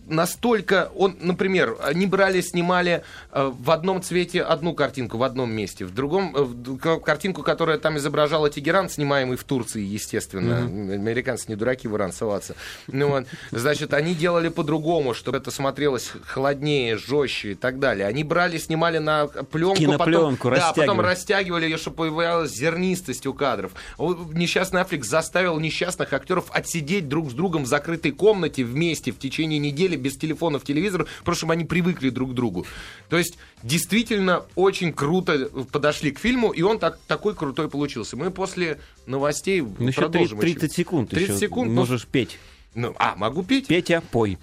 [0.06, 5.84] настолько он, например, они брали, снимали э, в одном цвете одну картинку в одном месте,
[5.84, 10.58] в другом э, в картинку, которая там изображала Тегеран, снимаемый в Турции, естественно.
[10.58, 12.54] Американцы не дураки в Иран соваться.
[12.86, 18.06] Ну, вот, значит, они делали по-другому, чтобы это смотрелось холоднее, жестче и так далее.
[18.06, 21.64] Они брали, снимали на пленку, Кинопленку, потом, да, потом растягивали.
[21.64, 23.72] ее, чтобы появлялась зернистость у кадров.
[23.98, 29.58] Несчастный Африк заставил несчастных актеров отсидеть друг с другом в закрытой комнате вместе в течение
[29.58, 32.66] недели без телефонов, телевизора, просто чтобы они привыкли друг к другу.
[33.08, 38.16] То есть, действительно, очень круто подошли к фильму, и он так, такой крутой получился.
[38.16, 40.38] Мы после новостей Ну, еще продолжим.
[40.38, 42.38] 30 секунд 30 еще секунд, ну, можешь петь.
[42.74, 43.66] Ну, а, могу петь?
[43.66, 44.38] Петя, пой.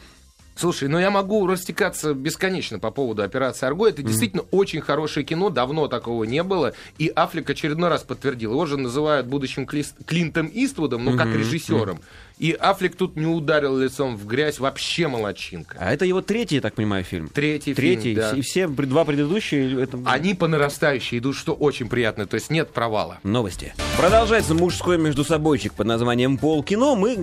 [0.59, 3.87] Слушай, ну я могу растекаться бесконечно по поводу операции Арго.
[3.87, 6.73] Это действительно очень хорошее кино, давно такого не было.
[6.97, 8.51] И Аффлек очередной раз подтвердил.
[8.51, 12.01] Его же называют будущим Клинтом Иствудом, ну как режиссером.
[12.39, 15.75] И Аффлек тут не ударил лицом в грязь, вообще молодчинка.
[15.77, 17.27] А это его третий, я так понимаю, фильм.
[17.27, 18.15] Третий, Третий.
[18.15, 18.31] фильм, да.
[18.31, 22.25] И все два предыдущие это Они по нарастающей идут, что очень приятно.
[22.27, 23.19] То есть нет провала.
[23.23, 23.73] новости.
[23.97, 26.95] Продолжается мужской междусобойчик под названием Полкино.
[26.95, 27.15] Мы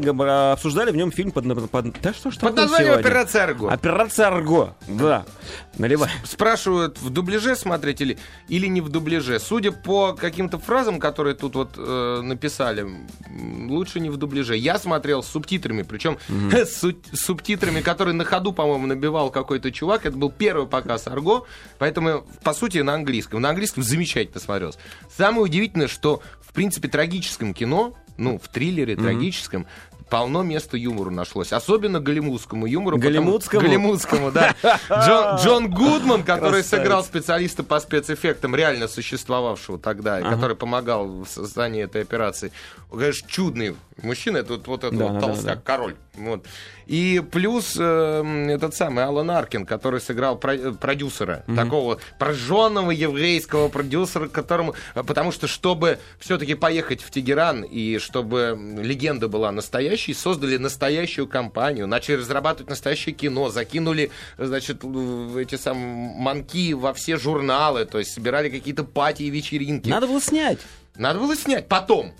[0.52, 3.08] обсуждали в нем фильм под, под- да что ж Под названием сегодня?
[3.08, 3.70] «Операция Арго».
[3.70, 4.76] Операция Арго.
[4.86, 5.24] Да.
[5.78, 6.10] Наливай.
[6.24, 9.40] Спрашивают, в дубляже смотреть или, или не в дубляже.
[9.40, 12.86] Судя по каким-то фразам, которые тут вот э, написали,
[13.68, 14.56] лучше не в дубляже.
[14.58, 16.18] Я смотрел с субтитрами, причем
[16.52, 20.04] с су- субтитрами, которые на ходу, по-моему, набивал какой-то чувак.
[20.04, 21.46] Это был первый показ Арго,
[21.78, 23.40] поэтому, по сути, на английском.
[23.40, 24.78] На английском замечательно смотрелось.
[25.16, 29.66] Самое удивительное, что, в принципе, трагическом кино, ну, в триллере трагическом,
[30.08, 31.52] полно места юмору нашлось.
[31.52, 32.96] Особенно голливудскому юмору.
[32.96, 33.62] потому- Голливудскому?
[33.62, 34.54] Голливудскому, да.
[34.90, 36.66] Джон, Джон Гудман, который Красавец.
[36.68, 42.52] сыграл специалиста по спецэффектам, реально существовавшего тогда, и который помогал в создании этой операции.
[42.90, 45.60] Он, Конечно, чудный мужчина, это вот, вот этот Да, вот да, да, толстяк, да.
[45.64, 45.96] король.
[46.14, 46.44] Вот.
[46.86, 53.68] И плюс э, этот самый Алан Аркин, который сыграл про- э, продюсера, такого прожженного еврейского
[53.68, 54.74] продюсера, которому...
[54.94, 61.26] э, Потому что, чтобы все-таки поехать в Тегеран, и чтобы легенда была настоящей, создали настоящую
[61.26, 68.12] компанию, начали разрабатывать настоящее кино, закинули, значит, эти самые манки во все журналы, то есть
[68.12, 69.88] собирали какие-то пати и вечеринки.
[69.88, 70.58] Надо было снять.
[70.98, 72.12] Надо было снять потом.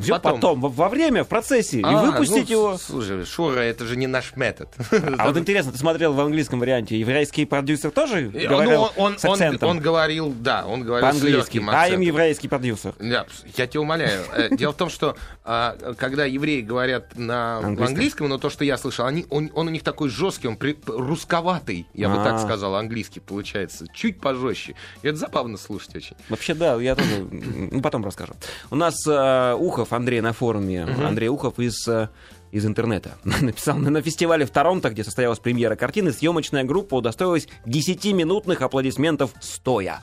[0.00, 2.78] Всё потом, во, во время, в процессе, и А, выпустить ну, его.
[2.78, 4.68] Слушай, Шура, это же не наш метод.
[5.18, 9.24] А вот интересно, ты смотрел в английском варианте, еврейский продюсер тоже Ну, говорил он, с
[9.24, 9.68] акцентом?
[9.68, 11.58] он говорил, да, он говорил по-английски.
[11.58, 12.00] am акцентом.
[12.02, 12.94] еврейский продюсер.
[13.00, 14.22] Да, я тебя умоляю.
[14.32, 18.28] Э, Дело в том, что а, когда евреи говорят на Английском.
[18.28, 22.08] но то, что я слышал, они, он, он у них такой жесткий, он русковатый, я
[22.08, 22.24] бы А.
[22.24, 24.74] так сказал, английский получается, чуть пожестче.
[25.02, 26.16] И это забавно слушать очень.
[26.28, 28.23] Вообще, да, я тоже ну, потом расскажу.
[28.70, 30.84] У нас э, Ухов Андрей на форуме.
[30.84, 32.08] Андрей Ухов из э,
[32.54, 33.12] из интернета.
[33.24, 40.02] Написал на фестивале в Торонто, где состоялась премьера картины, съемочная группа удостоилась 10-минутных аплодисментов стоя.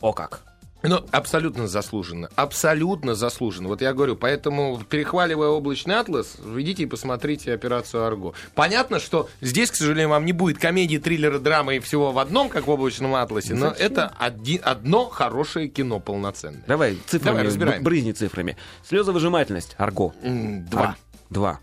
[0.00, 0.42] О как!
[0.82, 2.28] Ну, абсолютно заслуженно.
[2.36, 3.68] Абсолютно заслуженно.
[3.68, 8.34] Вот я говорю, поэтому, перехваливая облачный атлас, идите и посмотрите операцию Арго.
[8.54, 12.48] Понятно, что здесь, к сожалению, вам не будет комедии, триллера, драмы и всего в одном,
[12.48, 16.62] как в облачном атласе, но это один- одно хорошее кино полноценное.
[16.68, 17.82] Давай цифрами, Давай, разбираем.
[17.82, 18.56] брызни цифрами.
[18.88, 20.14] Слезовыжимательность, арго.
[20.22, 20.82] Два.
[20.82, 20.96] Ар-
[21.30, 21.60] Два.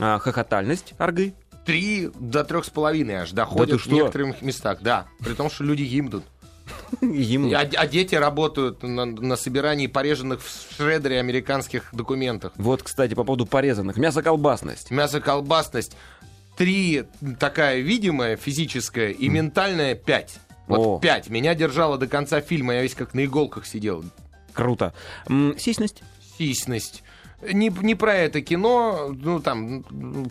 [0.00, 1.34] А, хохотальность, аргы.
[1.64, 5.06] Три до трех с половиной аж доходят ты в некоторых местах, да.
[5.20, 6.24] При том, что люди гимнут.
[7.00, 7.52] Ему.
[7.54, 12.52] А, а дети работают на, на собирании пореженных в шредере американских документов.
[12.56, 13.96] Вот, кстати, по поводу порезанных.
[13.96, 14.90] Мясо-колбасность.
[14.90, 15.96] Мясоколбасность
[16.56, 17.04] три
[17.38, 20.36] такая видимая, физическая, и ментальная пять.
[20.68, 20.74] О.
[20.74, 21.30] Вот пять.
[21.30, 24.04] Меня держало до конца фильма, я весь как на иголках сидел.
[24.52, 24.92] Круто.
[25.28, 26.02] М, Сисьность.
[26.38, 27.02] Сисьность.
[27.42, 29.84] Не, не про это кино, ну там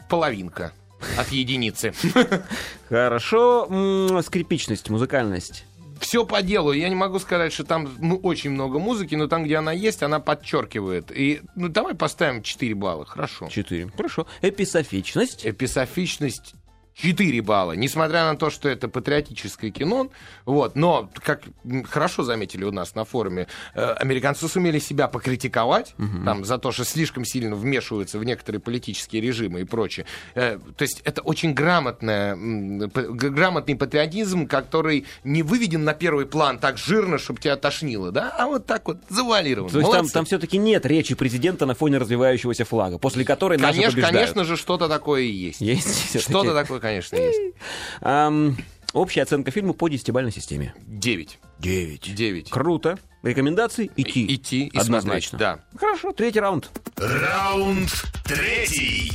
[0.08, 0.72] половинка
[1.18, 1.94] от единицы.
[2.90, 4.22] Хорошо.
[4.22, 5.66] Скрипичность, музыкальность.
[6.00, 6.72] Все по делу.
[6.72, 10.04] Я не могу сказать, что там ну, очень много музыки, но там, где она есть,
[10.04, 11.12] она подчеркивает.
[11.12, 13.06] И ну давай поставим 4 балла.
[13.06, 13.48] Хорошо.
[13.50, 13.90] Четыре.
[13.96, 14.28] Хорошо.
[14.42, 15.46] Эписофичность.
[15.46, 16.56] Эписофичность
[17.02, 20.10] 4 балла, несмотря на то, что это патриотическое кино,
[20.46, 21.44] вот, но, как
[21.90, 26.84] хорошо заметили у нас на форуме, э, американцы сумели себя покритиковать, там, за то, что
[26.84, 30.06] слишком сильно вмешиваются в некоторые политические режимы и прочее.
[30.36, 36.78] Э, то есть это очень грамотная, грамотный патриотизм, который не выведен на первый план так
[36.78, 39.70] жирно, чтобы тебя тошнило, да, а вот так вот завуалирован.
[39.70, 40.14] То есть там, Молодцы.
[40.14, 44.16] там все-таки нет речи президента на фоне развивающегося флага, после которой наши Конечно, побеждают.
[44.18, 45.62] конечно же, что-то такое и есть.
[45.62, 46.22] Есть.
[46.22, 48.58] Что-то такое, конечно, есть.
[48.94, 50.74] Общая оценка фильма по десятибалльной системе.
[50.88, 51.40] 9.
[51.60, 52.16] Девять.
[52.16, 52.50] 9.
[52.50, 52.98] Круто.
[53.22, 54.26] Рекомендации идти.
[54.26, 55.38] И- идти и Однозначно.
[55.38, 56.72] смотреть, Хорошо, третий раунд.
[56.96, 57.90] Раунд
[58.26, 59.12] третий.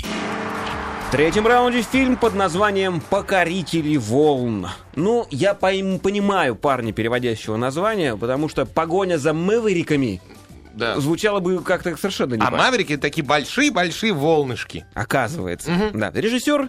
[1.09, 4.69] В третьем раунде фильм под названием «Покорители волн».
[4.95, 10.21] Ну, я пойм- понимаю парня, переводящего название, потому что погоня за мэвериками
[10.75, 10.99] Да.
[11.01, 14.87] звучало бы как-то совершенно не А Маверики такие большие-большие волнышки.
[14.95, 15.71] Оказывается.
[15.95, 16.11] Да.
[16.13, 16.69] Режиссер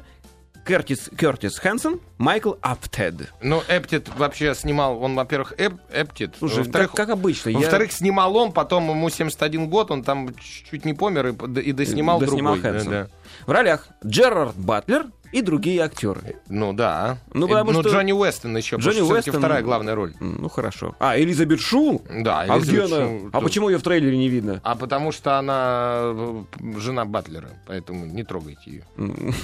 [0.66, 3.32] Кертис, Кертис Хэнсон, Майкл Аптед.
[3.42, 6.36] Ну, Эптит вообще снимал, он, во-первых, Эп, Эптит.
[6.40, 7.50] Слушай, во-вторых, как, как обычно.
[7.50, 11.72] я- во-вторых, снимал он, потом ему 71 год, он там чуть-чуть не помер и, и
[11.72, 12.62] доснимал доснимал другой.
[12.72, 12.92] Хэнсон.
[12.92, 13.10] Да, да.
[13.46, 16.38] В ролях Джерард Батлер и другие актеры.
[16.50, 17.18] Ну да.
[17.34, 20.14] Ну, потому ну, что- Джонни Уэстон еще, Джонни потому Уэстон- вторая главная роль.
[20.20, 20.96] Ну, хорошо.
[21.00, 22.04] А, Элизабет Шул?
[22.10, 23.30] Да, А где Элизабет она?
[23.34, 24.62] А почему ее в трейлере не видно?
[24.64, 26.44] А потому что она э,
[26.78, 28.84] жена Батлера, поэтому не трогайте ее.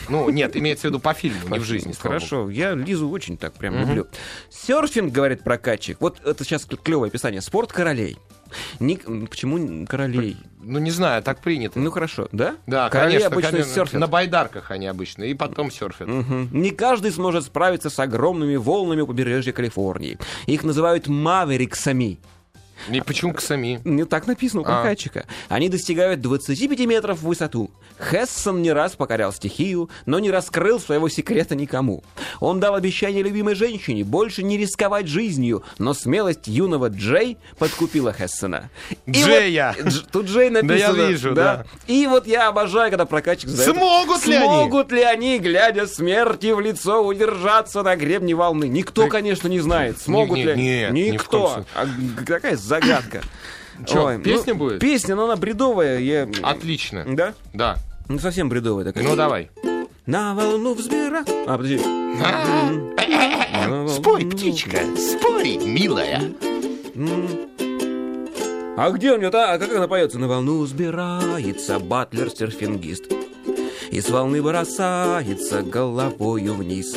[0.10, 1.94] Ну, нет, имеется в виду по фильму, не в жизни.
[1.98, 4.08] Хорошо, я Лизу очень так прям люблю.
[4.50, 6.00] Серфинг, говорит прокатчик.
[6.00, 7.42] Вот это сейчас клевое описание.
[7.42, 8.18] Спорт королей.
[8.80, 10.38] Ни- Почему королей?
[10.64, 11.80] Ну, не знаю, так принято.
[11.80, 12.56] Ну хорошо, да?
[12.68, 13.74] Да, Короли конечно, обычно конечно.
[13.74, 14.00] серфят.
[14.00, 16.08] На байдарках они обычно, и потом серфят.
[16.08, 16.50] Мгм.
[16.52, 20.18] Не каждый сможет справиться с огромными волнами у побережья Калифорнии.
[20.46, 22.20] Их называют мавериксами.
[22.90, 23.80] И почему к сами?
[23.84, 24.82] Не так написано у А.
[24.82, 25.26] прокатчика.
[25.50, 27.70] Они достигают 25 метров в высоту.
[28.00, 32.04] Хессон не раз покорял стихию, но не раскрыл своего секрета никому.
[32.40, 38.70] Он дал обещание любимой женщине больше не рисковать жизнью, но смелость юного Джей подкупила Хессона.
[39.06, 39.76] И Джея!
[39.78, 40.94] вот- Дж- тут Джей написано.
[40.96, 41.66] Да я вижу, да.
[41.88, 43.76] И вот я обожаю, когда прокатчик задает...
[43.76, 44.46] Смогут ли они?
[44.48, 48.68] Смогут ли они, глядя смерти в лицо, удержаться на гребне волны?
[48.68, 51.48] Никто, конечно, не знает, смогут не- ли нет, ни в Никто.
[51.48, 51.86] коем А
[52.26, 53.22] какая загадка.
[53.86, 54.80] Чё, Ой, песня ну, будет?
[54.80, 56.00] Песня, но она бредовая.
[56.00, 56.28] Я...
[56.42, 57.04] Отлично.
[57.08, 57.34] Да?
[57.54, 57.78] Да.
[58.08, 59.04] Ну, совсем бредовая такая.
[59.04, 59.50] Ну, давай.
[60.06, 61.24] На волну взбира...
[61.48, 61.78] А, подожди.
[63.68, 66.22] Волну- Спой, птичка, спой, милая.
[68.78, 69.54] А где у нее та?
[69.54, 70.18] А как она поется?
[70.18, 73.12] На волну взбирается батлер-серфингист.
[73.92, 76.96] И с волны бросается головою вниз.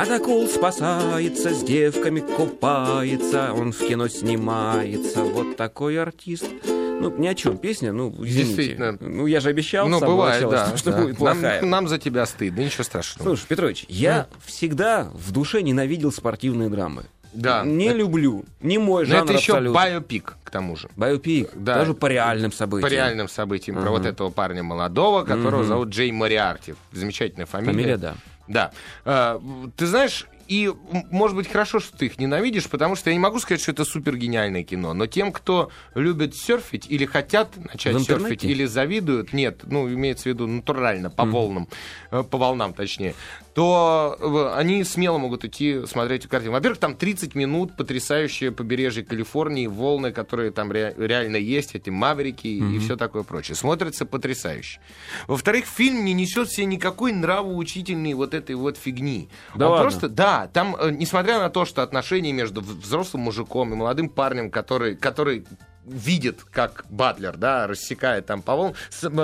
[0.00, 5.22] От акул спасается, с девками купается, он в кино снимается.
[5.22, 6.46] Вот такой артист.
[6.66, 8.44] Ну, ни о чем песня, ну, извините.
[8.44, 8.96] Действительно.
[9.00, 10.72] Ну, я же обещал, Ну, бывает, да.
[10.76, 10.98] что да.
[10.98, 11.62] будет Нам- плохая.
[11.62, 13.28] Нам, за тебя стыдно, ничего страшного.
[13.28, 17.04] Слушай, Петрович, я всегда в душе ненавидел спортивные драмы.
[17.32, 17.62] Да.
[17.64, 18.44] Не Это- люблю.
[18.60, 19.74] Не мой Но жанр это еще абсолютно.
[19.74, 20.88] байопик, к тому же.
[20.96, 21.50] Биопик.
[21.54, 21.76] Да.
[21.76, 22.88] Даже по реальным событиям.
[22.88, 26.74] По реальным событиям про вот этого парня молодого, которого зовут Джей Мориарти.
[26.92, 27.72] Замечательная фамилия.
[27.72, 28.14] Фамилия, да.
[28.48, 28.72] Да.
[29.04, 29.40] А,
[29.76, 30.72] ты знаешь, и,
[31.10, 33.84] может быть, хорошо, что ты их ненавидишь, потому что я не могу сказать, что это
[33.84, 34.94] супер гениальное кино.
[34.94, 40.26] Но тем, кто любит серфить или хотят начать серфить, или завидуют, нет, ну, имеется в
[40.26, 41.68] виду натурально, по волнам,
[42.10, 43.14] э, по волнам точнее,
[43.58, 46.52] то э, они смело могут идти смотреть эту картину.
[46.52, 52.46] Во-первых, там 30 минут потрясающее побережье Калифорнии, волны, которые там ре- реально есть, эти маврики
[52.46, 53.56] и все такое прочее.
[53.56, 54.78] Смотрится потрясающе.
[55.26, 59.28] Во-вторых, фильм не несет в себе никакой нравоучительной вот этой вот фигни.
[59.56, 59.82] Да Он ладно?
[59.90, 64.52] просто, да, там, э, несмотря на то, что отношения между взрослым мужиком и молодым парнем,
[64.52, 65.44] который, который
[65.88, 68.74] видит, как Батлер, да, рассекает там по волнам.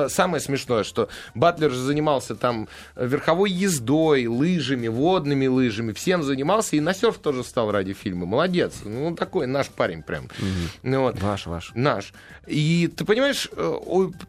[0.08, 6.80] Самое смешное, что Батлер же занимался там верховой ездой, лыжами, водными лыжами, всем занимался, и
[6.80, 8.26] на серф тоже стал ради фильма.
[8.26, 8.74] Молодец.
[8.84, 10.28] Ну, такой наш парень прям.
[10.82, 11.20] Ну, вот.
[11.20, 11.72] Ваш, ваш.
[11.74, 12.12] Наш.
[12.46, 13.74] И ты понимаешь, э,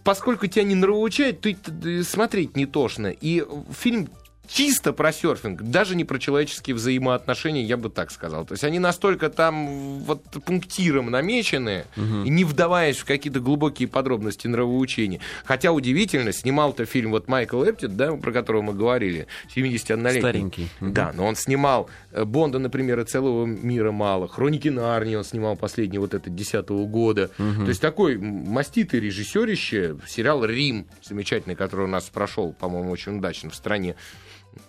[0.03, 3.07] поскольку тебя не нравоучают, то и т- т- смотреть не тошно.
[3.07, 3.45] И
[3.77, 4.09] фильм
[4.47, 8.45] чисто про серфинг, даже не про человеческие взаимоотношения, я бы так сказал.
[8.45, 14.47] То есть они настолько там вот пунктиром намечены, и не вдаваясь в какие-то глубокие подробности
[14.47, 15.19] нравоучения.
[15.43, 20.19] Хотя удивительно, снимал-то фильм вот Майкл Эптит, да, про которого мы говорили, 71-летний.
[20.19, 20.67] Старенький.
[20.79, 24.27] Да, но он снимал э, Бонда, например, и целого мира мало.
[24.27, 27.29] Хроники Нарнии он снимал последний вот этот десятого года.
[27.37, 29.97] То есть такой маститый режиссерище.
[30.07, 33.95] Сериал Рим замечательный, который у нас прошел, по-моему, очень удачно в стране.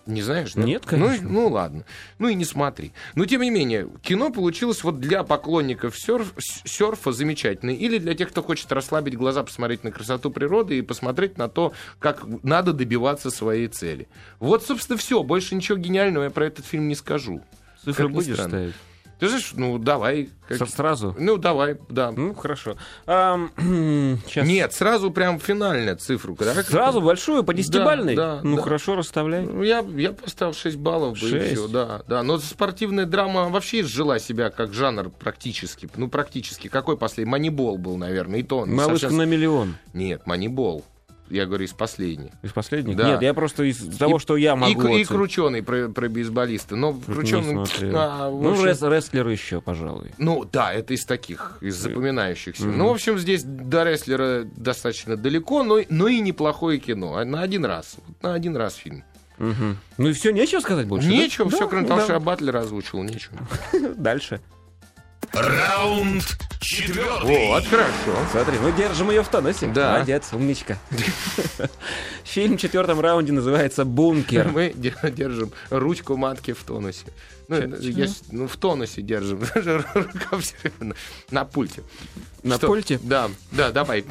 [0.05, 0.63] Не знаешь, да?
[0.63, 1.29] Нет, Ну, конечно.
[1.29, 1.83] Ну, ладно.
[2.19, 2.93] Ну и не смотри.
[3.15, 6.33] Но тем не менее, кино получилось вот для поклонников серф-
[6.65, 7.75] серфа замечательное.
[7.75, 11.73] Или для тех, кто хочет расслабить глаза, посмотреть на красоту природы и посмотреть на то,
[11.99, 14.07] как надо добиваться своей цели.
[14.39, 15.23] Вот, собственно, все.
[15.23, 17.41] Больше ничего гениального я про этот фильм не скажу.
[17.83, 18.73] Цифры будешь ставить?
[19.19, 20.29] Ты знаешь, ну давай.
[20.47, 21.15] Как- Сразу?
[21.17, 22.11] Ну давай, да.
[22.11, 22.77] Ну, хорошо.
[23.05, 24.47] Сейчас.
[24.47, 26.35] Нет, сразу прям финальная цифру.
[26.39, 26.53] да?
[26.63, 28.15] Сразу большую, по десятибальной?
[28.15, 28.61] да, ну, да.
[28.61, 29.45] хорошо, расставляй.
[29.45, 31.53] Ну, Я, я поставил 6 баллов, бы, и Шесть?
[31.53, 32.23] все, да, да.
[32.23, 35.89] Но спортивная драма вообще изжила себя как жанр практически.
[35.95, 36.67] Ну, практически.
[36.67, 37.31] Какой последний?
[37.31, 39.75] Манибол был, наверное, и то Малышка совсем- на миллион.
[39.93, 40.85] Нет, Манибол.
[41.29, 42.31] Я говорю, из последних.
[42.41, 42.95] Из последних?
[42.95, 43.11] Да.
[43.11, 44.81] Нет, я просто из того, И- что я И, могу...
[44.83, 45.07] и оценить.
[45.07, 46.75] крученый про, про бейсболиста.
[46.75, 47.65] Но крученый...
[47.95, 50.11] а, ну, общем- рес- рестлеры еще, пожалуй.
[50.17, 52.65] Ну, да, это из таких, из запоминающихся.
[52.65, 57.15] Ну, в общем, здесь до рестлера достаточно далеко, но, но и неплохое кино.
[57.17, 57.97] А На один раз.
[58.21, 59.03] На один раз фильм.
[59.37, 59.77] Мгм.
[59.99, 61.07] Ну и все, нечего сказать больше?
[61.07, 61.13] да?
[61.13, 62.35] Нечего, все, Да, кроме ну, того, что я давай.
[62.35, 63.37] Батлера озвучил, нечего.
[63.95, 64.41] Дальше.
[65.33, 67.47] Раунд четвертый.
[67.47, 68.17] Вот, хорошо.
[68.31, 69.67] Смотри, мы держим ее в тонусе.
[69.67, 69.93] Да.
[69.93, 70.77] Молодец, умничка.
[72.23, 74.49] Фильм в четвертом раунде называется «Бункер».
[74.49, 77.05] Мы де- держим ручку матки в тонусе.
[77.47, 79.39] Ну, Чё- я ну, в тонусе держим.
[79.55, 80.95] Рука всё время
[81.31, 81.83] на пульте.
[82.43, 82.67] На Что?
[82.67, 82.99] пульте?
[83.01, 84.05] Да, да, давай.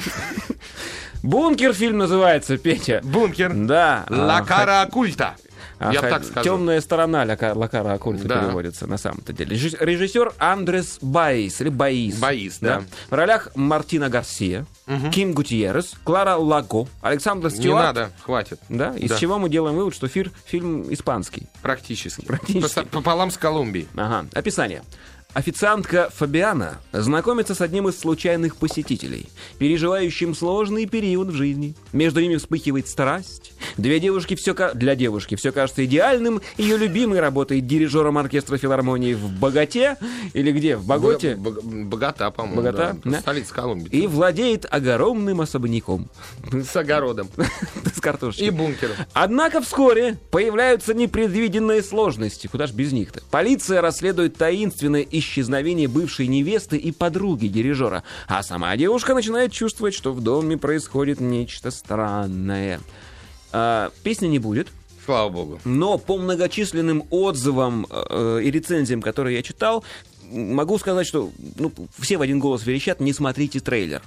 [1.22, 3.00] «Бункер» фильм называется, Петя.
[3.02, 3.52] Бункер.
[3.52, 4.07] Да.
[4.09, 5.35] Ла а, кара оккульта.
[5.79, 6.45] А, Я ха- так скажу.
[6.45, 8.41] Темная сторона Лакара Акульта Да.
[8.45, 9.55] переводится на самом-то деле.
[9.57, 12.17] Режисс- Режиссер Андрес Баис или Баис.
[12.19, 12.83] Баис, да.
[13.11, 14.65] В ролях Мартина Гарсия,
[15.12, 17.85] Ким Гутьеррес, Клара Лаго, Александр Не Стюарт.
[17.97, 18.59] надо, хватит.
[18.69, 19.19] Да, из Да.
[19.19, 21.47] чего мы делаем вывод, что фир, фильм испанский.
[21.62, 22.25] Практически.
[22.25, 22.85] Практически.
[22.85, 23.87] Пополам с Колумбией.
[23.97, 24.83] Ага, описание.
[25.35, 31.75] Официантка Фабиана знакомится с одним из случайных посетителей, переживающим сложный период в жизни.
[31.93, 33.53] Между ними вспыхивает страсть.
[33.77, 36.41] Две девушки все для девушки все кажется идеальным.
[36.57, 39.97] Ее любимый работает дирижером оркестра филармонии в Богате
[40.33, 40.77] или где?
[40.77, 41.37] В Боготе?
[41.37, 42.57] Бог- Богата, по-моему.
[42.57, 43.11] Богата, да.
[43.11, 43.21] да.
[43.21, 43.89] Столица Колумбии.
[43.89, 46.09] И владеет огромным особняком
[46.51, 47.29] с огородом.
[47.95, 48.49] с картошечкой.
[48.49, 48.97] И бункером.
[49.12, 52.47] Однако вскоре появляются непредвиденные сложности.
[52.47, 53.21] Куда ж без них-то?
[53.31, 58.03] Полиция расследует таинственное исчезновение бывшей невесты и подруги дирижера.
[58.27, 62.81] А сама девушка начинает чувствовать, что в доме происходит нечто странное.
[63.52, 64.68] А, песни не будет.
[65.04, 65.61] Слава богу.
[65.64, 69.85] Но по многочисленным отзывам э, и рецензиям, которые я читал,
[70.32, 74.02] могу сказать, что ну, все в один голос верещат, не смотрите трейлер.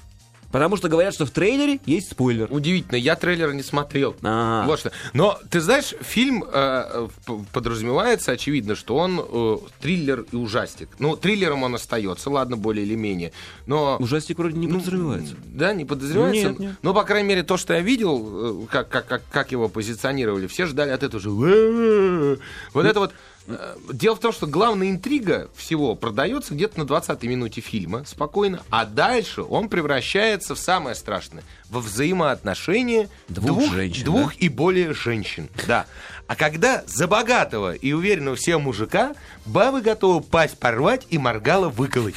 [0.51, 2.47] Потому что говорят, что в трейлере есть спойлер.
[2.49, 4.15] Удивительно, я трейлер не смотрел.
[4.23, 4.65] А.
[4.65, 4.91] Вот что.
[5.13, 7.07] Но ты знаешь, фильм э,
[7.53, 10.89] подразумевается, очевидно, что он э, триллер и ужастик.
[10.99, 13.31] Ну, триллером он остается, ладно, более или менее.
[13.67, 15.35] Но Ужастик вроде не Ну, подразумевается.
[15.45, 16.49] Да, не подозревается.
[16.49, 16.75] Нет, нет.
[16.81, 20.47] Но, по крайней мере, то, что я видел, э, как, как, как, как его позиционировали,
[20.47, 21.29] все ждали от этого же.
[21.29, 23.13] Вот это вот.
[23.49, 28.61] Э, Дело в том, что главная интрига всего продается где-то на 20-й минуте фильма, спокойно,
[28.69, 35.49] а дальше он превращается в самое страшное, во взаимоотношения Двух женщин, двух и более женщин.
[35.67, 35.85] Да.
[36.29, 39.15] А когда за богатого и уверенного в себе мужика
[39.47, 42.13] бабы готовы пасть порвать и моргала выколоть.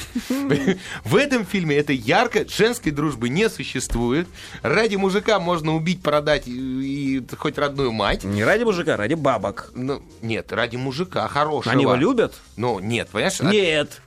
[1.03, 4.27] В этом фильме это ярко, женской дружбы не существует.
[4.61, 8.23] Ради мужика можно убить, продать и, хоть родную мать.
[8.23, 9.71] Не ради мужика, ради бабок.
[9.73, 11.73] Ну, нет, ради мужика хорошего.
[11.73, 12.35] Они его любят?
[12.55, 13.39] Ну, нет, понимаешь?
[13.39, 13.99] Нет.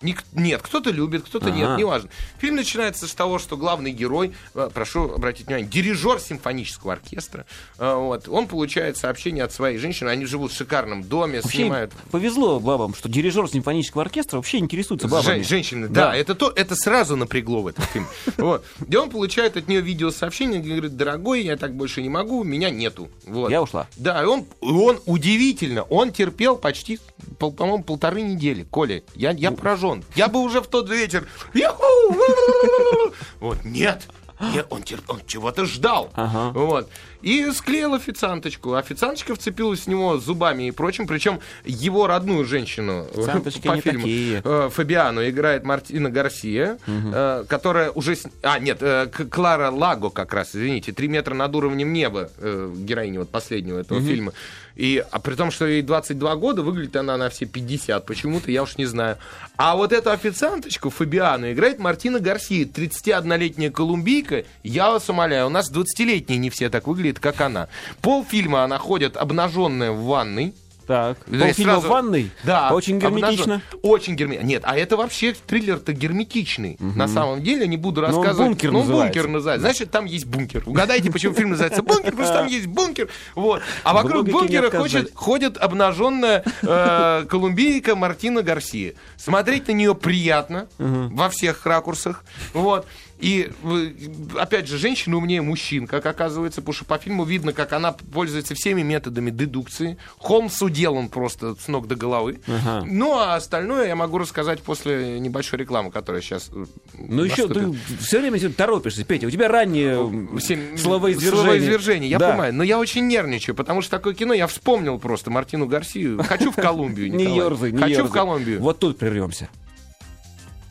[0.00, 1.76] Ник- Нет, кто-то любит, кто-то нет, Ага.
[1.76, 2.08] неважно.
[2.38, 7.46] Фильм начинается с того, что главный герой, э, прошу обратить внимание, дирижер симфонического оркестра,
[7.80, 11.92] э, вот, он получает сообщение от своей женщины, они живут в шикарном доме, Вообще снимают...
[12.12, 15.38] повезло бабам, что дирижер симфонического оркестра вообще интересуется бабами.
[15.38, 16.16] Жен- женщины, да, Да.
[16.16, 18.06] это то, это сразу напрягло в этот фильм.
[18.36, 18.64] Вот.
[18.78, 22.70] Где он получает от нее видеосообщение, где говорит, дорогой, я так больше не могу, меня
[22.70, 23.08] нету.
[23.26, 23.50] Вот.
[23.50, 23.88] Я ушла.
[23.96, 27.00] Да, и он, и он удивительно, он терпел почти,
[27.40, 28.62] по-моему, полторы недели.
[28.62, 29.87] Коля, я, я поражен.
[30.14, 31.26] Я бы уже в тот вечер...
[31.54, 31.82] «Яху!
[33.40, 34.08] Вот, нет.
[34.40, 36.10] Нет, он, он чего-то ждал.
[36.14, 36.50] Ага.
[36.58, 36.88] Вот.
[37.22, 38.74] И склеил официанточку.
[38.74, 41.06] Официанточка вцепилась в него зубами и прочим.
[41.06, 44.40] Причем его родную женщину Официанточки по фильму, такие.
[44.44, 48.14] э, Фабиану играет Мартина Гарсия, э, которая уже...
[48.16, 53.20] с- А, нет, э, Клара Лаго как раз, извините, «Три метра над уровнем неба», героиня
[53.20, 54.32] вот последнего этого фильма.
[54.76, 58.62] И, а при том, что ей 22 года, выглядит она на все 50, почему-то, я
[58.62, 59.18] уж не знаю.
[59.56, 64.44] А вот эту официанточку Фабиану играет Мартина Гарсия, 31-летняя колумбийка.
[64.62, 67.68] Я вас умоляю, у нас 20-летние не все так выглядят, как она.
[68.02, 70.54] Полфильма она ходит обнаженная в ванной.
[70.86, 72.30] Так, и полфильма сразу- в ванной?
[72.44, 72.70] Да.
[72.72, 73.56] Очень герметично.
[73.56, 74.46] обнажен- Очень герметично.
[74.46, 76.78] Нет, а это вообще триллер-то герметичный.
[76.80, 78.48] На самом деле, не буду Но он рассказывать.
[78.48, 79.04] «Бункер» Ну, называется.
[79.18, 79.66] бункер называется.
[79.66, 80.62] Значит, там есть бункер.
[80.64, 83.08] Угадайте, почему фильм называется «Бункер», потому что там есть бункер.
[83.34, 83.60] Вот.
[83.84, 85.12] А вокруг бункера отказать.
[85.14, 88.94] ходит, обнаженная э, колумбийка Мартина Гарсия.
[89.18, 92.24] Смотреть на нее приятно во всех ракурсах.
[92.54, 92.86] Вот.
[93.20, 93.90] И, э,
[94.38, 98.54] опять же, женщина умнее мужчин, как оказывается, потому что по фильму видно, как она пользуется
[98.54, 99.98] всеми методами дедукции.
[100.18, 102.40] Холмс уделан просто с ног до головы.
[102.46, 102.84] Ага.
[102.86, 106.50] Ну, а остальное я могу рассказать после небольшой рекламы, которая сейчас
[106.96, 109.26] Ну еще ты все время торопишься, Петя.
[109.26, 111.42] У тебя раннее м, Семь- словоизвержение.
[111.42, 112.30] словоизвержение, я Да.
[112.30, 112.54] понимаю.
[112.54, 116.22] Но я очень нервничаю, потому что такое кино я вспомнил просто Мартину Гарсию.
[116.22, 118.60] Хочу в Колумбию, Не ерзай, не Хочу в Колумбию.
[118.60, 119.48] Вот тут прервемся.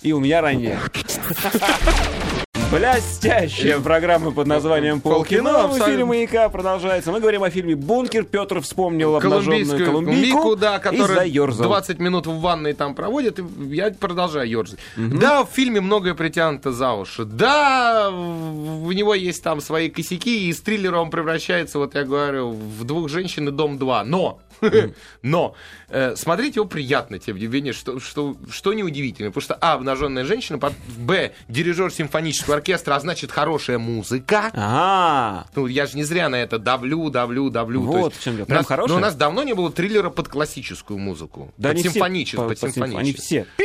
[0.01, 0.79] И у меня ранее.
[2.69, 6.03] Блестящая программа под названием Полкино, в эфире.
[6.03, 7.13] «Маяка» продолжается.
[7.13, 8.25] Мы говорим о фильме «Бункер».
[8.25, 11.67] Петр вспомнил обнаженную колумбийку Мику, да, которая заерзал.
[11.67, 13.43] 20 минут в ванной там проводит, и
[13.73, 14.79] я продолжаю ерзать.
[14.97, 17.23] Да, в фильме многое притянуто за уши.
[17.23, 22.49] Да, в него есть там свои косяки, и из триллера он превращается, вот я говорю,
[22.51, 24.03] в «Двух женщин и дом 2».
[24.03, 24.39] Но!
[25.21, 25.55] Но
[25.89, 29.29] э, смотреть его приятно, тем не менее, что, что, что неудивительно.
[29.29, 34.51] Потому что, а, обнаженная женщина, под- б, дирижер симфонического оркестра, а значит, хорошая музыка.
[34.53, 35.47] Ага.
[35.55, 37.81] Ну, я же не зря на это давлю, давлю, давлю.
[37.81, 38.45] Вот есть в чем дело.
[38.45, 38.89] Прям нас- хорошая?
[38.93, 41.53] Но у нас давно не было триллера под классическую музыку.
[41.57, 43.45] Да под симфоническую, по- под под симф- Они симфоническую.
[43.57, 43.63] все.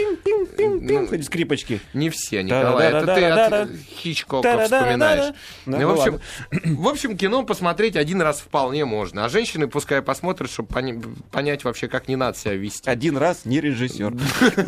[0.82, 1.80] Ну, хоть скрипочки.
[1.94, 2.88] Не все, Николай.
[2.88, 5.34] Это ты от Хичкока вспоминаешь.
[5.66, 6.20] Ну, ну в, общем,
[6.50, 9.24] в общем, кино посмотреть один раз вполне можно.
[9.24, 10.68] А женщины пускай посмотрят, чтобы
[11.30, 12.88] понять вообще, как не надо себя вести.
[12.88, 14.12] Один раз не режиссер.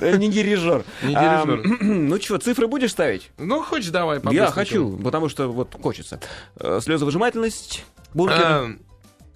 [0.05, 0.85] Э, Не дирижер.
[1.03, 1.63] Не дирижер.
[2.05, 3.31] Ну что, цифры будешь ставить?
[3.39, 6.21] Ну, хочешь, давай Я хочу, потому что вот хочется.
[6.57, 8.43] Э, Слезовыжимательность, бункер.
[8.43, 8.71] А,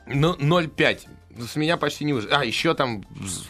[0.07, 1.01] Ну, 0,5.
[1.39, 2.27] Ну, С меня почти не выж...
[2.33, 3.05] А, еще там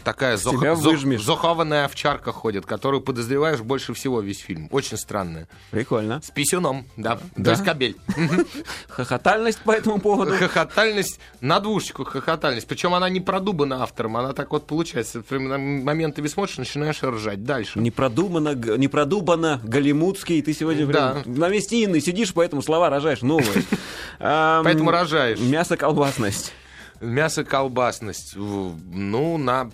[0.05, 4.69] такая зох- зох- зохованная овчарка ходит, которую подозреваешь больше всего весь фильм.
[4.71, 5.49] Очень странная.
[5.71, 6.21] Прикольно.
[6.23, 7.17] С писюном, да.
[7.17, 7.51] То Да?
[7.53, 7.97] есть кабель.
[8.89, 10.35] Хохотальность по этому поводу.
[10.37, 12.67] Хохотальность, на двушечку хохотальность.
[12.67, 15.23] Причем она не продумана автором, она так вот получается.
[15.23, 15.49] Прям
[15.83, 17.43] Моментами смотришь, начинаешь ржать.
[17.45, 17.79] Дальше.
[17.79, 20.43] Не продумано, не продумано, голливудский.
[20.43, 21.23] Ты сегодня Да.
[21.25, 23.65] на месте Инны сидишь, поэтому слова рожаешь новые.
[24.19, 25.39] Поэтому рожаешь.
[25.39, 26.53] Мясо-колбасность.
[27.01, 28.35] Мясо колбасность.
[28.37, 29.71] Ну, на,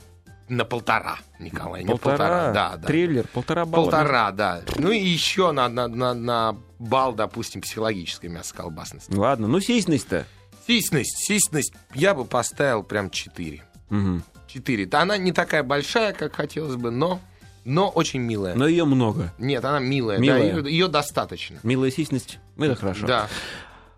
[0.49, 1.85] на полтора, Николай.
[1.85, 2.53] не Полтора.
[2.53, 2.87] Да, да.
[2.87, 3.85] Триллер, полтора балла.
[3.85, 4.62] Полтора, да.
[4.77, 9.12] Ну и еще на, на, на, на бал, допустим, психологической мясоколбасности.
[9.14, 10.27] Ладно, ну сисьность-то.
[10.66, 13.62] Сисьность, сисьность я бы поставил прям 4.
[13.91, 14.22] Мгм.
[14.47, 14.87] 4.
[14.87, 17.20] Да, она не такая большая, как хотелось бы, но,
[17.64, 18.55] но очень милая.
[18.55, 19.33] Но ее много.
[19.39, 20.18] Нет, она милая.
[20.18, 20.62] Милая.
[20.62, 21.59] Да, ее, достаточно.
[21.62, 22.39] Милая сисьность.
[22.57, 23.07] Это хорошо.
[23.07, 23.29] Да.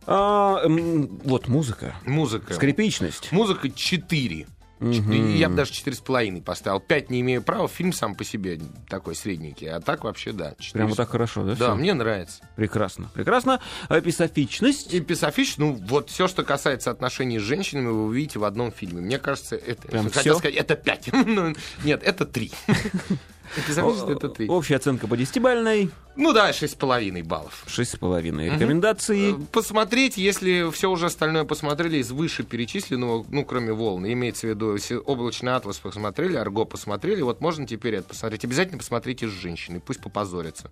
[0.06, 1.94] А, вот музыка.
[2.04, 2.54] Музыка.
[2.54, 3.32] Скрипичность.
[3.32, 4.46] Музыка 4.
[4.78, 5.12] Угу.
[5.12, 6.80] Я бы даже 4,5 поставил.
[6.80, 7.66] Пять не имею права.
[7.66, 9.70] Фильм сам по себе такой средненький.
[9.70, 10.54] А так вообще, да.
[10.58, 10.72] 4...
[10.72, 11.54] Прямо так хорошо, да?
[11.54, 11.74] Да, всё?
[11.76, 12.42] мне нравится.
[12.56, 13.10] Прекрасно.
[13.14, 13.60] Прекрасно.
[13.88, 14.94] А эписофичность?
[14.94, 19.00] Эписофичность, ну, вот все, что касается отношений с женщинами, вы увидите в одном фильме.
[19.00, 19.88] Мне кажется, это...
[19.88, 21.10] Прям Хотел сказать, это пять.
[21.26, 22.52] Ну, нет, это три.
[23.56, 24.48] Эпизодически это 3.
[24.48, 25.90] Общая оценка по десятибальной.
[26.16, 27.64] Ну да, 6,5 баллов.
[27.66, 29.32] 6,5 рекомендации.
[29.32, 29.44] Угу.
[29.52, 34.96] Посмотреть, если все уже остальное посмотрели из вышеперечисленного, ну, кроме волн, имеется в виду, если
[34.96, 38.44] облачный атлас посмотрели, арго посмотрели, вот можно теперь это посмотреть.
[38.44, 40.70] Обязательно посмотрите с женщиной, пусть попозорятся.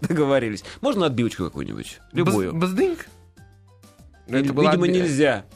[0.00, 0.64] Договорились.
[0.80, 2.00] Можно отбивочку какую-нибудь?
[2.12, 2.52] Любую.
[2.54, 3.06] Бздыньк?
[4.26, 5.46] Это Видимо, нельзя.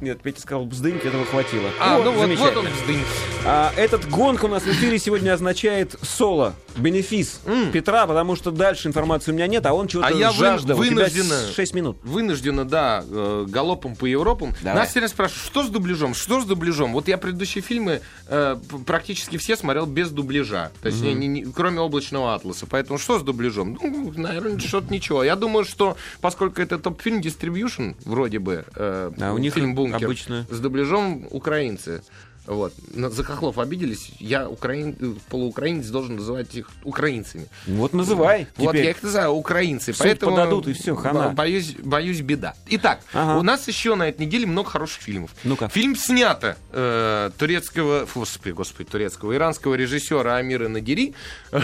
[0.00, 1.70] Нет, Петя сказал бздыньк, этого хватило.
[1.80, 3.06] А, Вот, ну вот, вот он бздыньк.
[3.44, 7.40] А, этот гонг у нас в эфире сегодня означает соло, бенефис
[7.72, 10.76] Петра, потому что дальше информации у меня нет, а он чего-то А я жаждал.
[10.78, 11.96] Вынуждена- 6 минут.
[12.04, 14.52] Вынуждена, да, э, галопом по Европам.
[14.62, 14.80] Давай.
[14.80, 16.92] Нас все время спрашивают, что с дубляжом, что с дубляжом?
[16.92, 18.56] Вот я предыдущие фильмы э,
[18.86, 20.70] практически все смотрел без дубляжа.
[20.82, 22.66] Точнее, не- не- кроме «Облачного атласа».
[22.66, 23.78] Поэтому что с дубляжом?
[23.80, 25.22] Ну, наверное, что-то ничего.
[25.24, 30.04] Я думаю, что поскольку это топ-фильм Distribution, вроде бы, э, А у них фильм «Бункер»,
[30.06, 32.02] обычно- с дубляжом украинцы.
[32.46, 32.72] Вот.
[32.94, 34.10] За хохлов обиделись.
[34.18, 34.96] Я украин...
[35.00, 37.46] э, полуукраинец должен называть их украинцами.
[37.66, 38.46] Вот называй.
[38.56, 38.84] Вот теперь.
[38.84, 39.92] я их называю украинцы.
[39.92, 41.28] суд поэтому подадут, и всё, хана.
[41.30, 42.54] бо- Боюсь, боюсь беда.
[42.68, 43.38] Итак, Ага.
[43.38, 45.30] у нас еще на этой неделе много хороших фильмов.
[45.44, 45.68] Ну-ка.
[45.68, 51.14] Фильм снято э, турецкого, господи, господи, турецкого, иранского режиссера Амира Надири.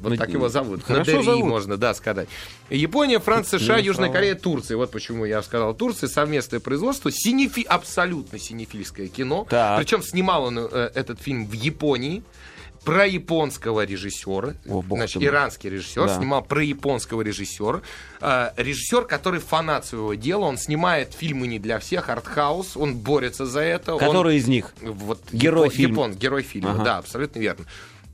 [0.00, 0.82] Вот Нади- так его зовут.
[0.82, 1.44] Хорошо Надири зовут.
[1.48, 2.28] можно, да, сказать.
[2.70, 4.12] Япония, Франция, США, Южная слава.
[4.12, 4.76] Корея, Турция.
[4.76, 6.08] Вот почему я сказал Турция.
[6.08, 7.10] Совместное производство.
[7.10, 7.62] Синефи...
[7.62, 9.44] Абсолютно синефильское кино.
[9.48, 12.22] Причем снимал он э, этот фильм в Японии
[12.84, 14.52] про японского режиссера.
[14.68, 16.16] О, бог Значит, ты иранский режиссер Да.
[16.18, 17.80] снимал про японского режиссера.
[18.20, 23.46] Э, режиссер, который фанат своего дела, он снимает фильмы не для всех, артхаус, он борется
[23.46, 23.94] за это.
[23.94, 24.74] он- Который из них?
[24.82, 25.92] вот Герой Япон- фильма.
[26.02, 26.84] Япон, герой фильма, Ага.
[26.84, 27.64] да, абсолютно верно.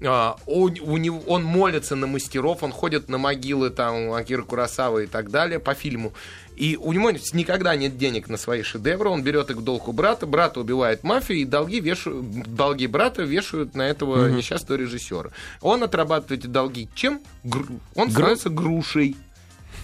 [0.02, 5.00] А, у, у него, он молится на мастеров, он ходит на могилы там Акира Курасава
[5.00, 6.12] и так далее по фильму.
[6.56, 9.92] И у него никогда нет денег на свои шедевры, он берет их в долг у
[9.92, 12.24] брата, брата убивает мафия, и долги, вешают,
[12.54, 15.30] долги брата вешают на этого несчастного режиссера.
[15.62, 17.20] Он отрабатывает эти долги чем?
[17.44, 19.16] Гру- он становится грушей.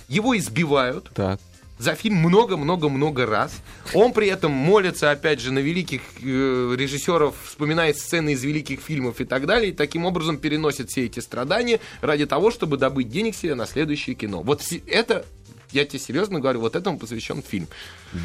[0.08, 1.40] Его избивают, Так.
[1.78, 3.52] За фильм много-много-много раз.
[3.92, 9.20] Он при этом молится, опять же, на великих э, режиссеров, вспоминает сцены из великих фильмов
[9.20, 13.36] и так далее, и таким образом переносит все эти страдания ради того, чтобы добыть денег
[13.36, 14.42] себе на следующее кино.
[14.42, 15.26] Вот это,
[15.72, 17.68] я тебе серьезно говорю, вот этому посвящен фильм.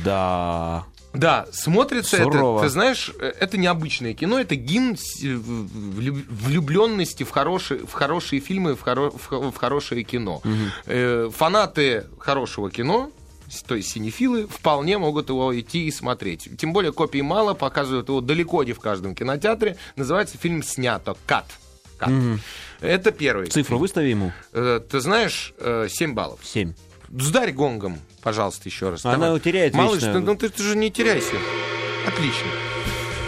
[0.04, 0.86] Да.
[1.14, 2.60] Да, смотрится Сурово.
[2.60, 8.40] это, ты знаешь, э, это необычное кино, это гимн э, влюбленности в хорошие, в хорошие
[8.40, 10.42] фильмы, в, хоро- в в хорошее кино.
[10.86, 13.12] Э, фанаты хорошего кино,
[13.66, 16.50] то есть синефилы, вполне могут его идти и смотреть.
[16.58, 19.78] Тем более копий мало, показывают его далеко не в каждом кинотеатре.
[19.96, 21.16] Называется фильм «Снято».
[21.26, 21.46] «Кат».
[21.98, 22.12] «Кат».
[22.80, 23.48] Это первый.
[23.48, 24.32] Цифру выстави ему.
[24.54, 26.40] Э, Ты знаешь, э, 7 баллов.
[26.44, 26.74] 7.
[27.20, 29.06] Сдарь гонгом, пожалуйста, еще раз.
[29.06, 29.40] Она Давай.
[29.42, 30.14] теряет Малыш, вечно.
[30.14, 31.36] ты, ну ты, ты же не теряйся.
[32.08, 32.48] Отлично.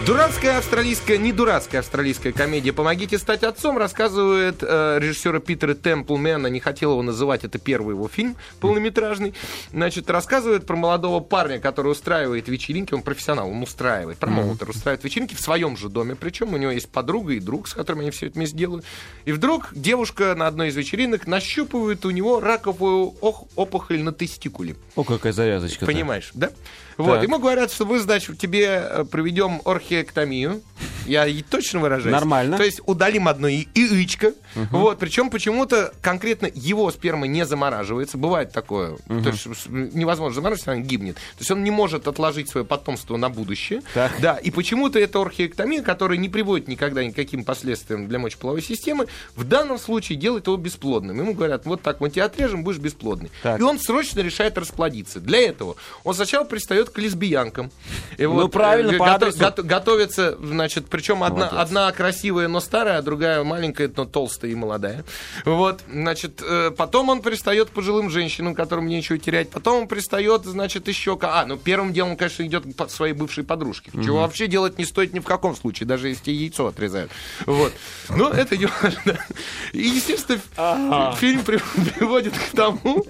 [0.05, 6.59] Дурацкая австралийская, не дурацкая австралийская комедия «Помогите стать отцом» рассказывает э, режиссера Питера Темплмена, не
[6.59, 9.33] хотел его называть, это первый его фильм полнометражный,
[9.71, 15.35] значит, рассказывает про молодого парня, который устраивает вечеринки, он профессионал, он устраивает, промоутер, устраивает вечеринки
[15.35, 18.27] в своем же доме, причем у него есть подруга и друг, с которыми они все
[18.27, 18.83] это вместе делают.
[19.23, 23.13] И вдруг девушка на одной из вечеринок нащупывает у него раковую
[23.55, 24.75] опухоль на тестикуле.
[24.97, 25.85] О, какая завязочка.
[25.85, 26.49] Понимаешь, да?
[26.97, 27.23] Вот, Так.
[27.23, 30.61] ему говорят, что мы, значит, тебе э, проведем орхиэктомию.
[31.05, 32.13] Я точно выражаюсь.
[32.13, 32.55] Нормально.
[32.55, 34.33] То есть удалим одно и- яичко.
[34.71, 38.17] Вот, причем почему-то конкретно его сперма не замораживается.
[38.17, 38.97] Бывает такое.
[39.07, 41.15] То есть невозможно замораживать, она гибнет.
[41.15, 43.81] То есть он не может отложить свое потомство на будущее.
[43.93, 44.13] Так.
[44.21, 49.43] Да, и почему-то эта орхиэктомия, которая не приводит никогда никаким последствиям для мочеполовой системы, в
[49.43, 51.17] данном случае делает его бесплодным.
[51.17, 53.29] Ему говорят, вот так мы тебя отрежем, будешь бесплодный.
[53.41, 53.59] Так.
[53.59, 55.19] И он срочно решает расплодиться.
[55.19, 55.75] Для этого
[56.05, 57.71] он сначала пристает к лесбиянкам.
[58.17, 59.39] И Ну, правильно, э, по гото- адресу.
[59.39, 61.59] гото- готовится, значит, причем одна, Молодец.
[61.59, 65.03] одна красивая, но старая, а другая маленькая, но толстая и молодая.
[65.45, 69.49] Вот, значит, э, потом он пристает к пожилым женщинам, которым нечего терять.
[69.49, 71.17] Потом он пристает, значит, еще...
[71.21, 73.91] А, ну, первым делом, конечно, идет к своей бывшей подружке.
[74.03, 77.11] Чего вообще делать не стоит ни в каком случае, даже если яйцо отрезают.
[77.45, 77.73] Вот.
[78.09, 79.17] Но это не важно.
[79.73, 81.59] И, естественно, фильм при-
[81.97, 83.05] приводит к тому,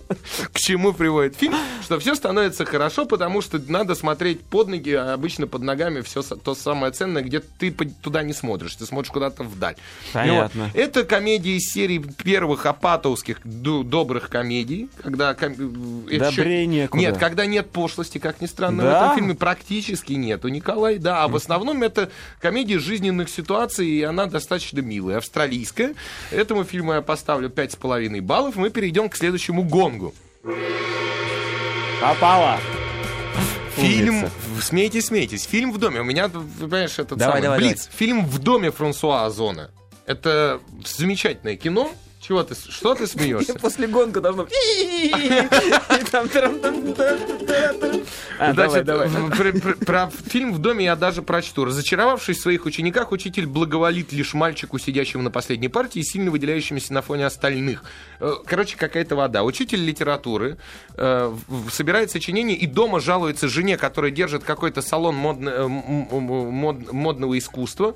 [0.52, 5.14] к чему приводит фильм, что все становится хорошо, потому что надо смотреть под ноги, а
[5.14, 9.44] обычно под ногами все то самое ценное, где ты туда не смотришь, ты смотришь куда-то
[9.44, 9.76] вдаль.
[10.14, 10.66] Понятно.
[10.66, 10.76] Вот.
[10.76, 15.34] Это комедия из серии первых апатовских добрых комедий, когда...
[15.34, 17.02] ком- э, Добрее некуда.
[17.02, 19.06] Нет, когда нет пошлости, как ни странно, в Да?
[19.06, 20.48] этом фильме практически нету.
[20.48, 22.10] Николай, да, а в основном это
[22.40, 25.94] комедия жизненных ситуаций, и она достаточно милая, австралийская.
[26.32, 28.56] Этому фильму я поставлю 5,5 баллов.
[28.56, 30.14] Мы перейдем к следующему гонгу.
[32.02, 32.60] Попала.
[33.76, 34.32] Фильм, Умница.
[34.62, 36.02] смейтесь, смейтесь, фильм в доме.
[36.02, 37.90] У меня, понимаешь, этот Давай, самый давай, Блиц.
[37.96, 39.72] Фильм в доме Франсуа Озона.
[40.06, 41.92] Это замечательное кино.
[42.26, 43.54] Чего ты, что ты смеешься?
[43.62, 44.48] После гонка должно...
[48.40, 49.10] А, давай, Значит, давай.
[49.32, 51.66] про, про- про фильм в доме я даже прочту.
[51.66, 57.02] Разочаровавшись в своих учениках, учитель благоволит лишь мальчику, сидящему на последней партии, сильно выделяющемуся на
[57.02, 57.84] фоне остальных.
[58.20, 59.44] Э, Короче, какая-то вода.
[59.44, 60.58] Учитель литературы
[60.96, 61.36] э,
[61.72, 67.96] собирает сочинение и дома жалуется жене, которая держит какой-то салон модно- э, мод- модного искусства.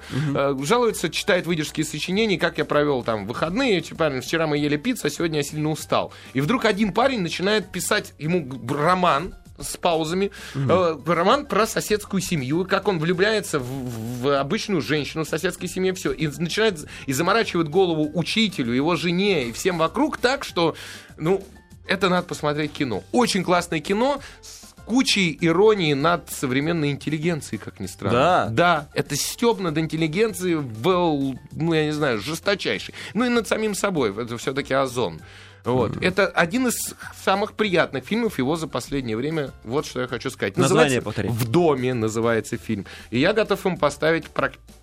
[0.61, 3.81] Жалуется, читает выдержки из сочинений, как я провел там выходные.
[3.81, 6.13] Типа, вчера мы ели пиццу, а сегодня я сильно устал.
[6.33, 10.31] И вдруг один парень начинает писать ему роман, с паузами.
[10.55, 15.93] Э, роман про соседскую семью, как он влюбляется в, в обычную женщину в соседской семье,
[15.93, 16.11] все.
[16.11, 20.75] И начинает и заморачивает голову учителю, его жене и всем вокруг так, что,
[21.17, 21.43] ну,
[21.87, 23.03] это надо посмотреть кино.
[23.11, 24.56] Очень классное кино с
[24.87, 28.17] кучей иронии над современной интеллигенцией, как ни странно.
[28.17, 28.47] Да?
[28.49, 32.95] Да, это стёб над интеллигенцией был, ну, я не знаю, жесточайший.
[33.13, 35.19] Ну и над самим собой, это все-таки озон.
[35.65, 36.01] Вот.
[36.01, 39.51] Это один из самых приятных фильмов его за последнее время.
[39.65, 40.55] Вот что я хочу сказать.
[40.55, 41.27] Название повтори.
[41.27, 42.85] «В доме» называется фильм.
[43.11, 44.25] И я готов им поставить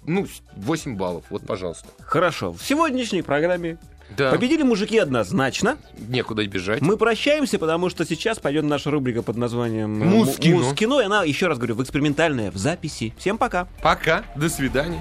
[0.06, 0.26] ну,
[0.56, 1.24] 8 баллов.
[1.30, 1.88] Вот, пожалуйста.
[2.00, 2.52] Хорошо.
[2.52, 3.78] В сегодняшней программе
[4.16, 4.30] Да.
[4.30, 5.76] победили мужики однозначно.
[6.08, 6.80] Некуда бежать.
[6.80, 10.56] Мы прощаемся, потому что сейчас пойдет наша рубрика под названием э, Муз-кино.
[10.58, 13.14] Му- Муз-кино, и она, еще раз говорю, в экспериментальная, в записи.
[13.18, 13.66] Всем пока.
[13.82, 14.24] Пока.
[14.36, 15.00] До свидания.